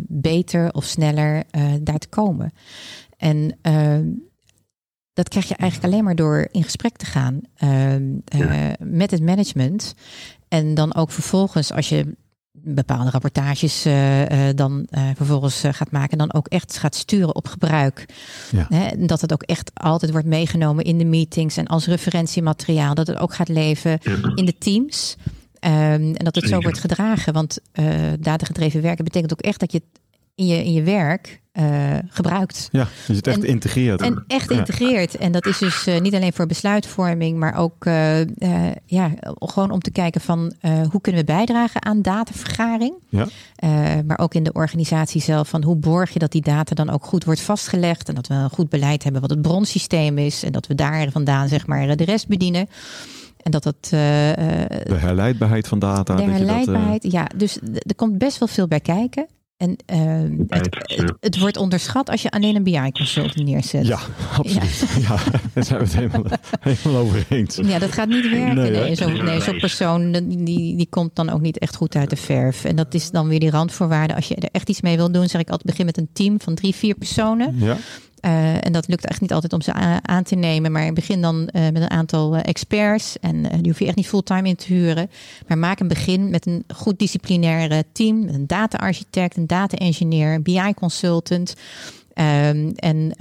beter 0.09 0.73
of 0.73 0.85
sneller 0.85 1.45
daar 1.81 1.99
te 1.99 2.09
komen? 2.09 2.53
En 3.17 3.59
dat 5.13 5.29
krijg 5.29 5.49
je 5.49 5.57
eigenlijk 5.57 5.93
alleen 5.93 6.05
maar 6.05 6.15
door 6.15 6.49
in 6.51 6.63
gesprek 6.63 6.97
te 6.97 7.07
gaan 7.07 7.41
ja. 8.25 8.75
met 8.79 9.11
het 9.11 9.23
management. 9.23 9.95
En 10.53 10.75
dan 10.75 10.95
ook 10.95 11.11
vervolgens, 11.11 11.73
als 11.73 11.89
je 11.89 12.17
bepaalde 12.53 13.11
rapportages 13.11 13.87
uh, 13.87 14.21
uh, 14.21 14.55
dan 14.55 14.87
uh, 14.91 15.03
vervolgens 15.17 15.63
gaat 15.71 15.91
maken, 15.91 16.19
dan 16.19 16.33
ook 16.33 16.49
echt 16.49 16.79
gaat 16.79 16.95
sturen 16.95 17.35
op 17.35 17.49
gebruik. 17.49 18.07
Ja. 18.51 18.91
Dat 18.99 19.21
het 19.21 19.33
ook 19.33 19.43
echt 19.43 19.71
altijd 19.75 20.11
wordt 20.13 20.27
meegenomen 20.27 20.85
in 20.85 20.99
de 20.99 21.05
meetings 21.05 21.57
en 21.57 21.67
als 21.67 21.87
referentiemateriaal, 21.87 22.95
dat 22.95 23.07
het 23.07 23.19
ook 23.19 23.35
gaat 23.35 23.49
leven 23.49 23.99
ja. 24.03 24.33
in 24.35 24.45
de 24.45 24.59
teams. 24.59 25.17
Um, 25.61 25.71
en 26.15 26.25
dat 26.25 26.35
het 26.35 26.49
zo 26.49 26.61
wordt 26.61 26.79
gedragen. 26.79 27.33
Want 27.33 27.59
datagedreven 28.19 28.83
werken 28.83 29.05
betekent 29.05 29.33
ook 29.33 29.41
echt 29.41 29.61
dat 29.61 29.73
je 29.73 29.83
in 30.43 30.57
je, 30.57 30.65
in 30.65 30.73
je 30.73 30.83
werk 30.83 31.41
uh, 31.53 31.99
gebruikt. 32.09 32.69
Ja, 32.73 32.87
dus 33.07 33.17
het 33.17 33.27
echt 33.27 33.43
en, 33.43 33.49
integreert. 33.49 34.01
En 34.01 34.25
echt 34.27 34.51
integreert. 34.51 35.17
En 35.17 35.33
dat 35.33 35.47
is 35.47 35.59
dus 35.59 35.87
uh, 35.89 36.01
niet 36.01 36.15
alleen 36.15 36.33
voor 36.33 36.47
besluitvorming, 36.47 37.39
maar 37.39 37.57
ook 37.57 37.85
uh, 37.85 38.21
ja, 38.87 39.11
gewoon 39.39 39.71
om 39.71 39.81
te 39.81 39.91
kijken 39.91 40.21
van 40.21 40.53
hoe 40.91 41.01
kunnen 41.01 41.21
we 41.21 41.27
bijdragen 41.27 41.85
aan 41.85 42.03
datavergaring. 42.03 42.95
Ja. 43.09 43.27
maar 44.07 44.19
ook 44.19 44.35
in 44.35 44.43
de 44.43 44.53
organisatie 44.53 45.21
zelf 45.21 45.49
van 45.49 45.63
hoe 45.63 45.77
borg 45.77 46.13
je 46.13 46.19
dat 46.19 46.33
die 46.33 46.43
data 46.43 46.75
dan 46.75 46.91
ook 46.91 47.05
goed 47.05 47.25
wordt 47.25 47.41
vastgelegd. 47.41 48.09
En 48.09 48.15
dat 48.15 48.27
we 48.27 48.35
een 48.35 48.51
goed 48.51 48.69
beleid 48.69 49.03
hebben 49.03 49.21
wat 49.21 49.31
het 49.31 49.43
bronsysteem 49.43 50.19
is. 50.19 50.43
En 50.43 50.53
dat 50.53 50.67
we 50.67 50.75
daar 50.75 51.11
vandaan 51.11 51.49
zeg 51.49 51.67
maar 51.67 51.97
de 51.97 52.05
rest 52.05 52.29
bedienen. 52.29 52.69
En 53.43 53.51
dat 53.51 53.65
het. 53.65 53.89
de 53.91 54.97
herleidbaarheid 54.97 55.69
van 55.69 55.79
data. 55.79 56.15
De 56.15 56.23
herleidbaarheid, 56.23 57.03
dat, 57.03 57.13
ja. 57.13 57.27
Dus 57.37 57.59
er 57.73 57.95
komt 57.97 58.19
best 58.19 58.39
wel 58.39 58.49
veel 58.49 58.69
bij 58.69 58.81
kijken. 58.81 59.27
En 59.63 59.77
uh, 59.95 60.45
het, 60.49 61.15
het, 61.21 61.39
wordt 61.39 61.57
onderschat 61.57 62.11
als 62.11 62.23
je 62.23 62.31
alleen 62.31 62.57
een 62.57 62.63
BI-consultant 62.63 63.45
neerzet. 63.45 63.87
Ja, 63.87 63.99
absoluut. 64.39 64.85
Ja. 65.01 65.17
ja, 65.33 65.41
daar 65.53 65.65
zijn 65.65 65.79
we 65.79 65.85
het 65.85 65.95
helemaal, 65.95 66.25
helemaal 66.61 67.03
over 67.03 67.27
eens. 67.29 67.57
Ja, 67.57 67.79
dat 67.79 67.93
gaat 67.93 68.09
niet 68.09 68.31
werken. 68.31 68.55
Nee, 68.55 68.71
nee. 68.71 68.95
Zo'n 68.95 69.25
nee, 69.25 69.41
zo 69.41 69.53
persoon 69.53 70.13
die, 70.13 70.77
die 70.77 70.87
komt 70.91 71.17
dan 71.17 71.31
ook 71.31 71.41
niet 71.41 71.59
echt 71.59 71.77
goed 71.77 71.97
uit 71.97 72.11
de 72.11 72.17
verf. 72.17 72.65
En 72.65 72.77
dat 72.77 72.95
is 72.95 73.11
dan 73.11 73.29
weer 73.29 73.41
die 73.41 73.51
randvoorwaarde. 73.51 74.15
Als 74.15 74.29
je 74.29 74.35
er 74.35 74.49
echt 74.53 74.69
iets 74.69 74.81
mee 74.81 74.97
wil 74.97 75.13
doen, 75.13 75.29
zeg 75.29 75.41
ik 75.41 75.51
altijd 75.51 75.67
begin 75.67 75.87
met 75.87 75.99
een 75.99 76.09
team 76.13 76.41
van 76.41 76.55
drie, 76.55 76.75
vier 76.75 76.95
personen. 76.95 77.55
Ja. 77.59 77.77
Uh, 78.25 78.67
en 78.67 78.73
dat 78.73 78.89
lukt 78.89 79.07
echt 79.07 79.21
niet 79.21 79.33
altijd 79.33 79.53
om 79.53 79.61
ze 79.61 79.73
aan 80.03 80.23
te 80.23 80.35
nemen. 80.35 80.73
Maar 80.73 80.93
begin 80.93 81.21
dan 81.21 81.49
uh, 81.53 81.63
met 81.63 81.83
een 81.83 81.91
aantal 81.91 82.37
uh, 82.37 82.41
experts. 82.45 83.19
En 83.19 83.43
die 83.43 83.71
hoef 83.71 83.79
je 83.79 83.87
echt 83.87 83.97
niet 83.97 84.07
fulltime 84.07 84.49
in 84.49 84.57
te 84.57 84.73
huren. 84.73 85.11
Maar 85.47 85.59
maak 85.59 85.81
een 85.81 85.89
begin 85.89 86.31
met 86.31 86.47
een 86.47 86.65
goed 86.75 86.99
disciplinaire 86.99 87.85
team. 87.93 88.29
Een 88.29 88.47
data-architect, 88.47 89.37
een 89.37 89.47
data-engineer, 89.47 90.35
een 90.35 90.43
BI-consultant. 90.43 91.55
Um, 92.15 92.73
en, 92.75 93.17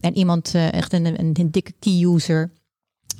en 0.00 0.16
iemand, 0.16 0.54
echt 0.54 0.92
een, 0.92 1.04
een, 1.04 1.30
een 1.32 1.50
dikke 1.50 1.72
key-user 1.78 2.50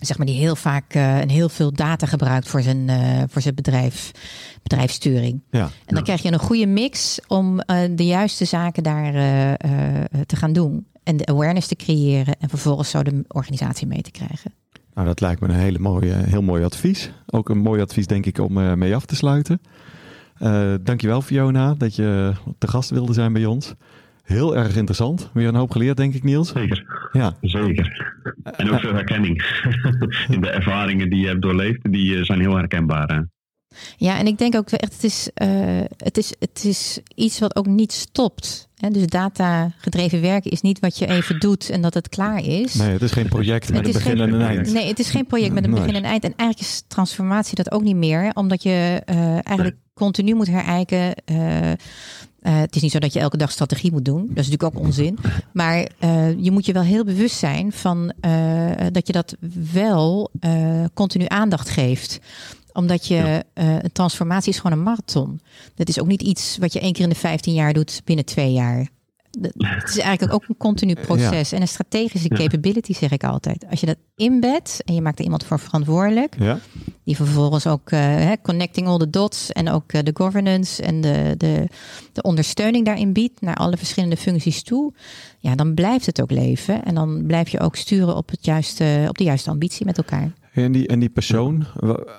zeg 0.00 0.18
maar, 0.18 0.26
die 0.26 0.36
heel 0.36 0.56
vaak 0.56 0.94
uh, 0.94 1.18
en 1.18 1.28
heel 1.28 1.48
veel 1.48 1.72
data 1.72 2.06
gebruikt 2.06 2.48
voor 2.48 2.62
zijn, 2.62 2.88
uh, 2.88 3.22
voor 3.28 3.42
zijn 3.42 3.54
bedrijf, 3.54 4.10
bedrijfssturing. 4.62 5.42
Ja, 5.50 5.70
en 5.86 5.94
dan 5.94 6.04
krijg 6.04 6.22
je 6.22 6.32
een 6.32 6.38
goede 6.38 6.66
mix 6.66 7.18
om 7.28 7.54
uh, 7.54 7.76
de 7.90 8.06
juiste 8.06 8.44
zaken 8.44 8.82
daar 8.82 9.12
te 10.26 10.36
gaan 10.36 10.52
doen. 10.52 10.86
En 11.10 11.16
de 11.16 11.26
awareness 11.26 11.68
te 11.68 11.76
creëren 11.76 12.36
en 12.38 12.48
vervolgens 12.48 12.90
zo 12.90 13.02
de 13.02 13.24
organisatie 13.28 13.86
mee 13.86 14.02
te 14.02 14.10
krijgen. 14.10 14.54
Nou, 14.94 15.06
dat 15.06 15.20
lijkt 15.20 15.40
me 15.40 15.48
een 15.48 15.54
hele 15.54 15.78
mooie, 15.78 16.12
heel 16.12 16.42
mooi 16.42 16.64
advies. 16.64 17.12
Ook 17.26 17.48
een 17.48 17.58
mooi 17.58 17.80
advies, 17.80 18.06
denk 18.06 18.26
ik, 18.26 18.38
om 18.38 18.78
mee 18.78 18.94
af 18.94 19.04
te 19.04 19.16
sluiten. 19.16 19.60
dankjewel, 20.82 21.22
Fiona, 21.22 21.74
dat 21.74 21.96
je 21.96 22.32
te 22.58 22.68
gast 22.68 22.90
wilde 22.90 23.12
zijn 23.12 23.32
bij 23.32 23.44
ons. 23.44 23.74
Heel 24.22 24.56
erg 24.56 24.76
interessant. 24.76 25.30
Weer 25.32 25.48
een 25.48 25.54
hoop 25.54 25.70
geleerd, 25.70 25.96
denk 25.96 26.14
ik, 26.14 26.22
Niels. 26.22 26.48
Zeker. 26.48 27.08
Ja. 27.12 27.36
Zeker. 27.40 28.14
En 28.42 28.70
ook 28.70 28.80
veel 28.80 28.94
herkenning. 28.94 29.62
In 30.34 30.40
de 30.40 30.50
ervaringen 30.50 31.10
die 31.10 31.20
je 31.20 31.26
hebt 31.26 31.42
doorleefd, 31.42 31.92
die 31.92 32.16
eh, 32.16 32.24
zijn 32.24 32.40
heel 32.40 32.56
herkenbaar. 32.56 33.26
Ja, 33.96 34.18
en 34.18 34.26
ik 34.26 34.38
denk 34.38 34.54
ook 34.54 34.70
echt, 34.70 34.92
het 34.92 35.04
is, 35.04 35.30
uh, 35.42 35.80
het 35.96 36.16
is, 36.16 36.34
het 36.38 36.64
is 36.64 37.00
iets 37.14 37.38
wat 37.38 37.56
ook 37.56 37.66
niet 37.66 37.92
stopt. 37.92 38.69
Dus 38.88 39.06
data 39.06 39.72
gedreven 39.76 40.20
werken 40.20 40.50
is 40.50 40.60
niet 40.60 40.78
wat 40.78 40.98
je 40.98 41.06
even 41.06 41.40
doet 41.40 41.70
en 41.70 41.80
dat 41.80 41.94
het 41.94 42.08
klaar 42.08 42.44
is. 42.44 42.74
Nee, 42.74 42.90
het 42.90 43.02
is 43.02 43.12
geen 43.12 43.28
project 43.28 43.70
met 43.70 43.86
een 43.86 43.92
begin 43.92 44.20
en 44.20 44.32
een 44.32 44.40
eind. 44.40 44.72
Nee, 44.72 44.88
het 44.88 44.98
is 44.98 45.10
geen 45.10 45.26
project 45.26 45.52
met 45.52 45.64
een 45.64 45.70
begin 45.70 45.88
en 45.88 45.94
een 45.94 46.04
eind. 46.04 46.24
En 46.24 46.32
eigenlijk 46.36 46.70
is 46.70 46.82
transformatie 46.86 47.54
dat 47.54 47.72
ook 47.72 47.82
niet 47.82 47.96
meer, 47.96 48.30
omdat 48.34 48.62
je 48.62 49.02
uh, 49.06 49.32
eigenlijk 49.32 49.76
continu 49.94 50.34
moet 50.34 50.46
herijken. 50.46 51.14
Uh, 51.30 51.68
uh, 51.68 51.74
het 52.40 52.76
is 52.76 52.82
niet 52.82 52.92
zo 52.92 52.98
dat 52.98 53.12
je 53.12 53.20
elke 53.20 53.36
dag 53.36 53.50
strategie 53.50 53.92
moet 53.92 54.04
doen. 54.04 54.20
Dat 54.20 54.38
is 54.38 54.48
natuurlijk 54.48 54.76
ook 54.76 54.84
onzin. 54.84 55.18
Maar 55.52 55.88
je 56.36 56.50
moet 56.50 56.66
je 56.66 56.72
wel 56.72 56.82
heel 56.82 57.04
bewust 57.04 57.36
zijn 57.36 57.72
van 57.72 58.12
dat 58.92 59.06
je 59.06 59.12
dat 59.12 59.36
wel 59.72 60.30
continu 60.94 61.24
aandacht 61.28 61.68
geeft 61.68 62.20
omdat 62.72 63.06
je 63.06 63.14
ja. 63.14 63.42
een 63.54 63.92
transformatie 63.92 64.52
is 64.52 64.58
gewoon 64.58 64.78
een 64.78 64.84
marathon. 64.84 65.40
Dat 65.74 65.88
is 65.88 66.00
ook 66.00 66.06
niet 66.06 66.22
iets 66.22 66.56
wat 66.58 66.72
je 66.72 66.80
één 66.80 66.92
keer 66.92 67.02
in 67.02 67.08
de 67.08 67.14
15 67.14 67.54
jaar 67.54 67.72
doet 67.72 68.00
binnen 68.04 68.24
twee 68.24 68.52
jaar. 68.52 68.88
Het 69.58 69.88
is 69.88 69.98
eigenlijk 69.98 70.34
ook 70.34 70.48
een 70.48 70.56
continu 70.56 70.94
proces. 70.94 71.50
Ja. 71.50 71.56
En 71.56 71.62
een 71.62 71.68
strategische 71.68 72.28
capability, 72.28 72.92
zeg 72.92 73.10
ik 73.10 73.24
altijd. 73.24 73.64
Als 73.70 73.80
je 73.80 73.86
dat 73.86 73.96
inbedt 74.16 74.82
en 74.84 74.94
je 74.94 75.00
maakt 75.00 75.18
er 75.18 75.24
iemand 75.24 75.44
voor 75.44 75.58
verantwoordelijk, 75.58 76.36
ja. 76.38 76.58
die 77.04 77.16
vervolgens 77.16 77.66
ook 77.66 77.90
uh, 77.90 78.32
connecting 78.42 78.86
all 78.86 78.98
the 78.98 79.10
dots 79.10 79.52
en 79.52 79.70
ook 79.70 79.92
uh, 79.92 80.02
de 80.02 80.10
governance 80.14 80.82
en 80.82 81.00
de, 81.00 81.34
de, 81.36 81.66
de 82.12 82.22
ondersteuning 82.22 82.84
daarin 82.84 83.12
biedt 83.12 83.40
naar 83.40 83.54
alle 83.56 83.76
verschillende 83.76 84.16
functies 84.16 84.62
toe, 84.62 84.92
ja, 85.38 85.54
dan 85.54 85.74
blijft 85.74 86.06
het 86.06 86.22
ook 86.22 86.30
leven. 86.30 86.84
En 86.84 86.94
dan 86.94 87.24
blijf 87.26 87.48
je 87.48 87.60
ook 87.60 87.76
sturen 87.76 88.16
op, 88.16 88.30
het 88.30 88.44
juiste, 88.44 89.04
op 89.08 89.18
de 89.18 89.24
juiste 89.24 89.50
ambitie 89.50 89.86
met 89.86 89.96
elkaar. 89.96 90.32
En 90.52 90.72
die, 90.72 90.86
en 90.86 90.98
die 90.98 91.08
persoon, 91.08 91.66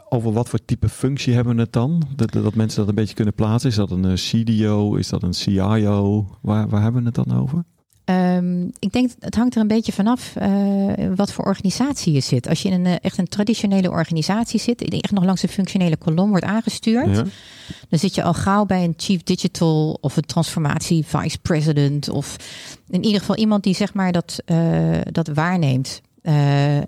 over 0.10 0.32
wat 0.32 0.50
voor 0.50 0.65
type 0.65 0.89
functie 0.89 1.34
hebben 1.34 1.56
we 1.56 1.62
het 1.62 1.74
dan? 1.74 2.04
Dat, 2.15 2.32
dat 2.32 2.56
mensen 2.56 2.80
dat 2.80 2.89
een 2.89 2.96
beetje 2.96 3.15
kunnen 3.15 3.34
plaatsen. 3.34 3.70
Is 3.70 3.76
dat 3.76 3.91
een 3.91 4.06
eh, 4.06 4.13
CDO? 4.13 4.96
Is 4.96 5.10
dat 5.10 5.24
een 5.24 5.34
CIO? 5.34 6.28
Waar, 6.41 6.70
waar 6.70 6.82
hebben 6.82 7.02
we 7.02 7.08
het 7.08 7.28
dan 7.28 7.39
over? 7.41 7.63
Um, 8.06 8.72
ik 8.80 8.91
denk, 8.91 9.12
het 9.20 9.36
hangt 9.36 9.56
er 9.56 9.62
een 9.62 9.67
beetje 9.67 9.91
vanaf 9.91 10.36
uh, 10.41 10.94
wat 11.15 11.32
voor 11.32 11.46
organisatie 11.46 12.13
je 12.13 12.20
zit. 12.20 12.48
Als 12.48 12.62
je 12.62 12.70
in 12.70 12.74
een 12.74 12.86
eh, 12.86 12.96
echt 13.02 13.17
een 13.17 13.28
traditionele 13.28 13.89
organisatie 13.89 14.60
zit, 14.60 14.80
die 14.80 15.02
echt 15.02 15.13
nog 15.13 15.24
langs 15.24 15.44
een 15.44 15.50
functionele 15.50 15.98
kolom 15.98 16.30
wordt 16.30 16.46
aangestuurd, 16.46 17.15
ja. 17.15 17.24
dan 17.89 18.00
zit 18.00 18.15
je 18.15 18.24
al 18.24 18.34
gauw 18.34 18.65
bij 18.65 18.84
een 18.84 18.94
chief 18.98 19.24
digital 19.24 19.98
of 20.02 20.17
een 20.17 20.26
transformatie 20.26 21.06
vice 21.06 21.39
president 21.41 22.10
of 22.10 22.36
in 22.89 23.04
ieder 23.04 23.20
geval 23.20 23.36
iemand 23.36 23.63
die 23.63 23.76
zeg 23.76 23.94
maar 23.94 24.12
dat, 24.12 24.39
uh, 24.46 24.98
dat 25.12 25.28
waarneemt. 25.28 26.02
Uh, 26.24 26.78
uh, 26.78 26.84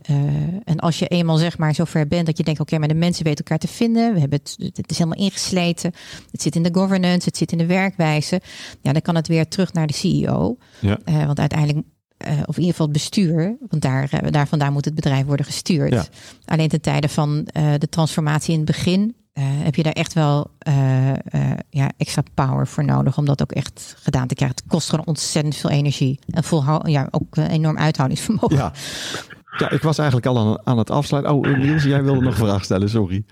en 0.63 0.79
als 0.79 0.99
je 0.99 1.07
eenmaal 1.07 1.37
zeg 1.37 1.57
maar 1.57 1.75
zover 1.75 2.07
bent 2.07 2.25
dat 2.25 2.37
je 2.37 2.43
denkt, 2.43 2.59
oké, 2.59 2.73
okay, 2.73 2.79
maar 2.85 2.95
de 2.95 3.05
mensen 3.05 3.23
weten 3.23 3.45
elkaar 3.45 3.57
te 3.57 3.67
vinden. 3.67 4.13
We 4.13 4.19
hebben 4.19 4.39
het, 4.43 4.55
het 4.75 4.91
is 4.91 4.97
helemaal 4.97 5.25
ingesleten. 5.25 5.91
Het 6.31 6.41
zit 6.41 6.55
in 6.55 6.63
de 6.63 6.73
governance, 6.73 7.27
het 7.27 7.37
zit 7.37 7.51
in 7.51 7.57
de 7.57 7.65
werkwijze. 7.65 8.41
Ja, 8.81 8.91
dan 8.91 9.01
kan 9.01 9.15
het 9.15 9.27
weer 9.27 9.47
terug 9.47 9.73
naar 9.73 9.87
de 9.87 9.93
CEO. 9.93 10.57
Ja. 10.79 10.99
Uh, 11.05 11.25
want 11.25 11.39
uiteindelijk, 11.39 11.87
of 12.19 12.55
in 12.55 12.63
ieder 12.63 12.71
geval 12.71 12.85
het 12.85 12.93
bestuur, 12.93 13.57
want 13.69 13.81
daar, 13.81 14.31
daar 14.31 14.47
vandaan 14.47 14.73
moet 14.73 14.85
het 14.85 14.95
bedrijf 14.95 15.25
worden 15.25 15.45
gestuurd. 15.45 15.93
Ja. 15.93 16.05
Alleen 16.45 16.69
ten 16.69 16.81
tijde 16.81 17.09
van 17.09 17.47
de 17.77 17.89
transformatie 17.89 18.51
in 18.53 18.59
het 18.59 18.67
begin 18.67 19.15
uh, 19.33 19.43
heb 19.45 19.75
je 19.75 19.83
daar 19.83 19.93
echt 19.93 20.13
wel 20.13 20.51
uh, 20.67 21.09
uh, 21.09 21.15
ja, 21.69 21.91
extra 21.97 22.23
power 22.33 22.67
voor 22.67 22.85
nodig 22.85 23.17
om 23.17 23.25
dat 23.25 23.41
ook 23.41 23.51
echt 23.51 23.95
gedaan 23.99 24.27
te 24.27 24.35
krijgen. 24.35 24.57
Het 24.57 24.67
kost 24.67 24.89
gewoon 24.89 25.05
ontzettend 25.05 25.55
veel 25.55 25.69
energie 25.69 26.19
en 26.29 26.43
ja, 26.91 27.07
ook 27.11 27.37
enorm 27.37 27.77
uithoudingsvermogen. 27.77 28.55
Ja. 28.57 28.71
ja, 29.57 29.69
ik 29.69 29.81
was 29.81 29.97
eigenlijk 29.97 30.27
al 30.27 30.37
aan, 30.37 30.67
aan 30.67 30.77
het 30.77 30.89
afsluiten. 30.89 31.33
Oh, 31.33 31.57
Niels, 31.57 31.83
jij 31.83 32.03
wilde 32.03 32.21
nog 32.21 32.39
een 32.39 32.45
vraag 32.45 32.63
stellen, 32.63 32.89
sorry. 32.89 33.23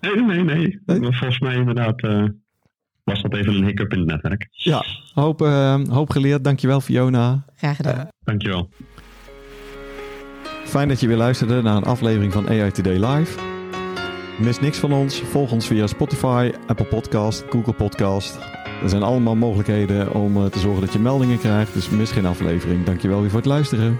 Nee, 0.00 0.22
nee, 0.22 0.44
nee. 0.44 0.80
nee? 0.86 1.00
Volgens 1.00 1.38
mij 1.38 1.54
inderdaad 1.54 2.00
was 3.04 3.22
dat 3.22 3.34
even 3.34 3.54
een 3.54 3.64
hiccup 3.64 3.92
in 3.92 3.98
het 3.98 4.08
netwerk. 4.08 4.48
Ja, 4.50 4.84
hoop, 5.14 5.40
hoop 5.90 6.10
geleerd. 6.10 6.44
Dankjewel, 6.44 6.80
Fiona. 6.80 7.44
Graag 7.56 7.76
gedaan. 7.76 8.08
dankjewel. 8.24 8.68
Fijn 10.64 10.88
dat 10.88 11.00
je 11.00 11.06
weer 11.06 11.16
luisterde 11.16 11.62
naar 11.62 11.76
een 11.76 11.84
aflevering 11.84 12.32
van 12.32 12.48
AI 12.48 12.70
Today 12.70 13.04
Live. 13.04 13.55
Mis 14.38 14.60
niks 14.60 14.78
van 14.78 14.92
ons. 14.92 15.20
Volg 15.20 15.52
ons 15.52 15.66
via 15.66 15.86
Spotify, 15.86 16.52
Apple 16.66 16.86
Podcast, 16.86 17.44
Google 17.50 17.72
Podcast. 17.72 18.38
Er 18.82 18.88
zijn 18.88 19.02
allemaal 19.02 19.36
mogelijkheden 19.36 20.14
om 20.14 20.50
te 20.50 20.58
zorgen 20.58 20.80
dat 20.80 20.92
je 20.92 20.98
meldingen 20.98 21.38
krijgt. 21.38 21.74
Dus 21.74 21.90
mis 21.90 22.10
geen 22.10 22.26
aflevering. 22.26 22.84
Dankjewel 22.84 23.20
weer 23.20 23.30
voor 23.30 23.38
het 23.38 23.48
luisteren. 23.48 23.98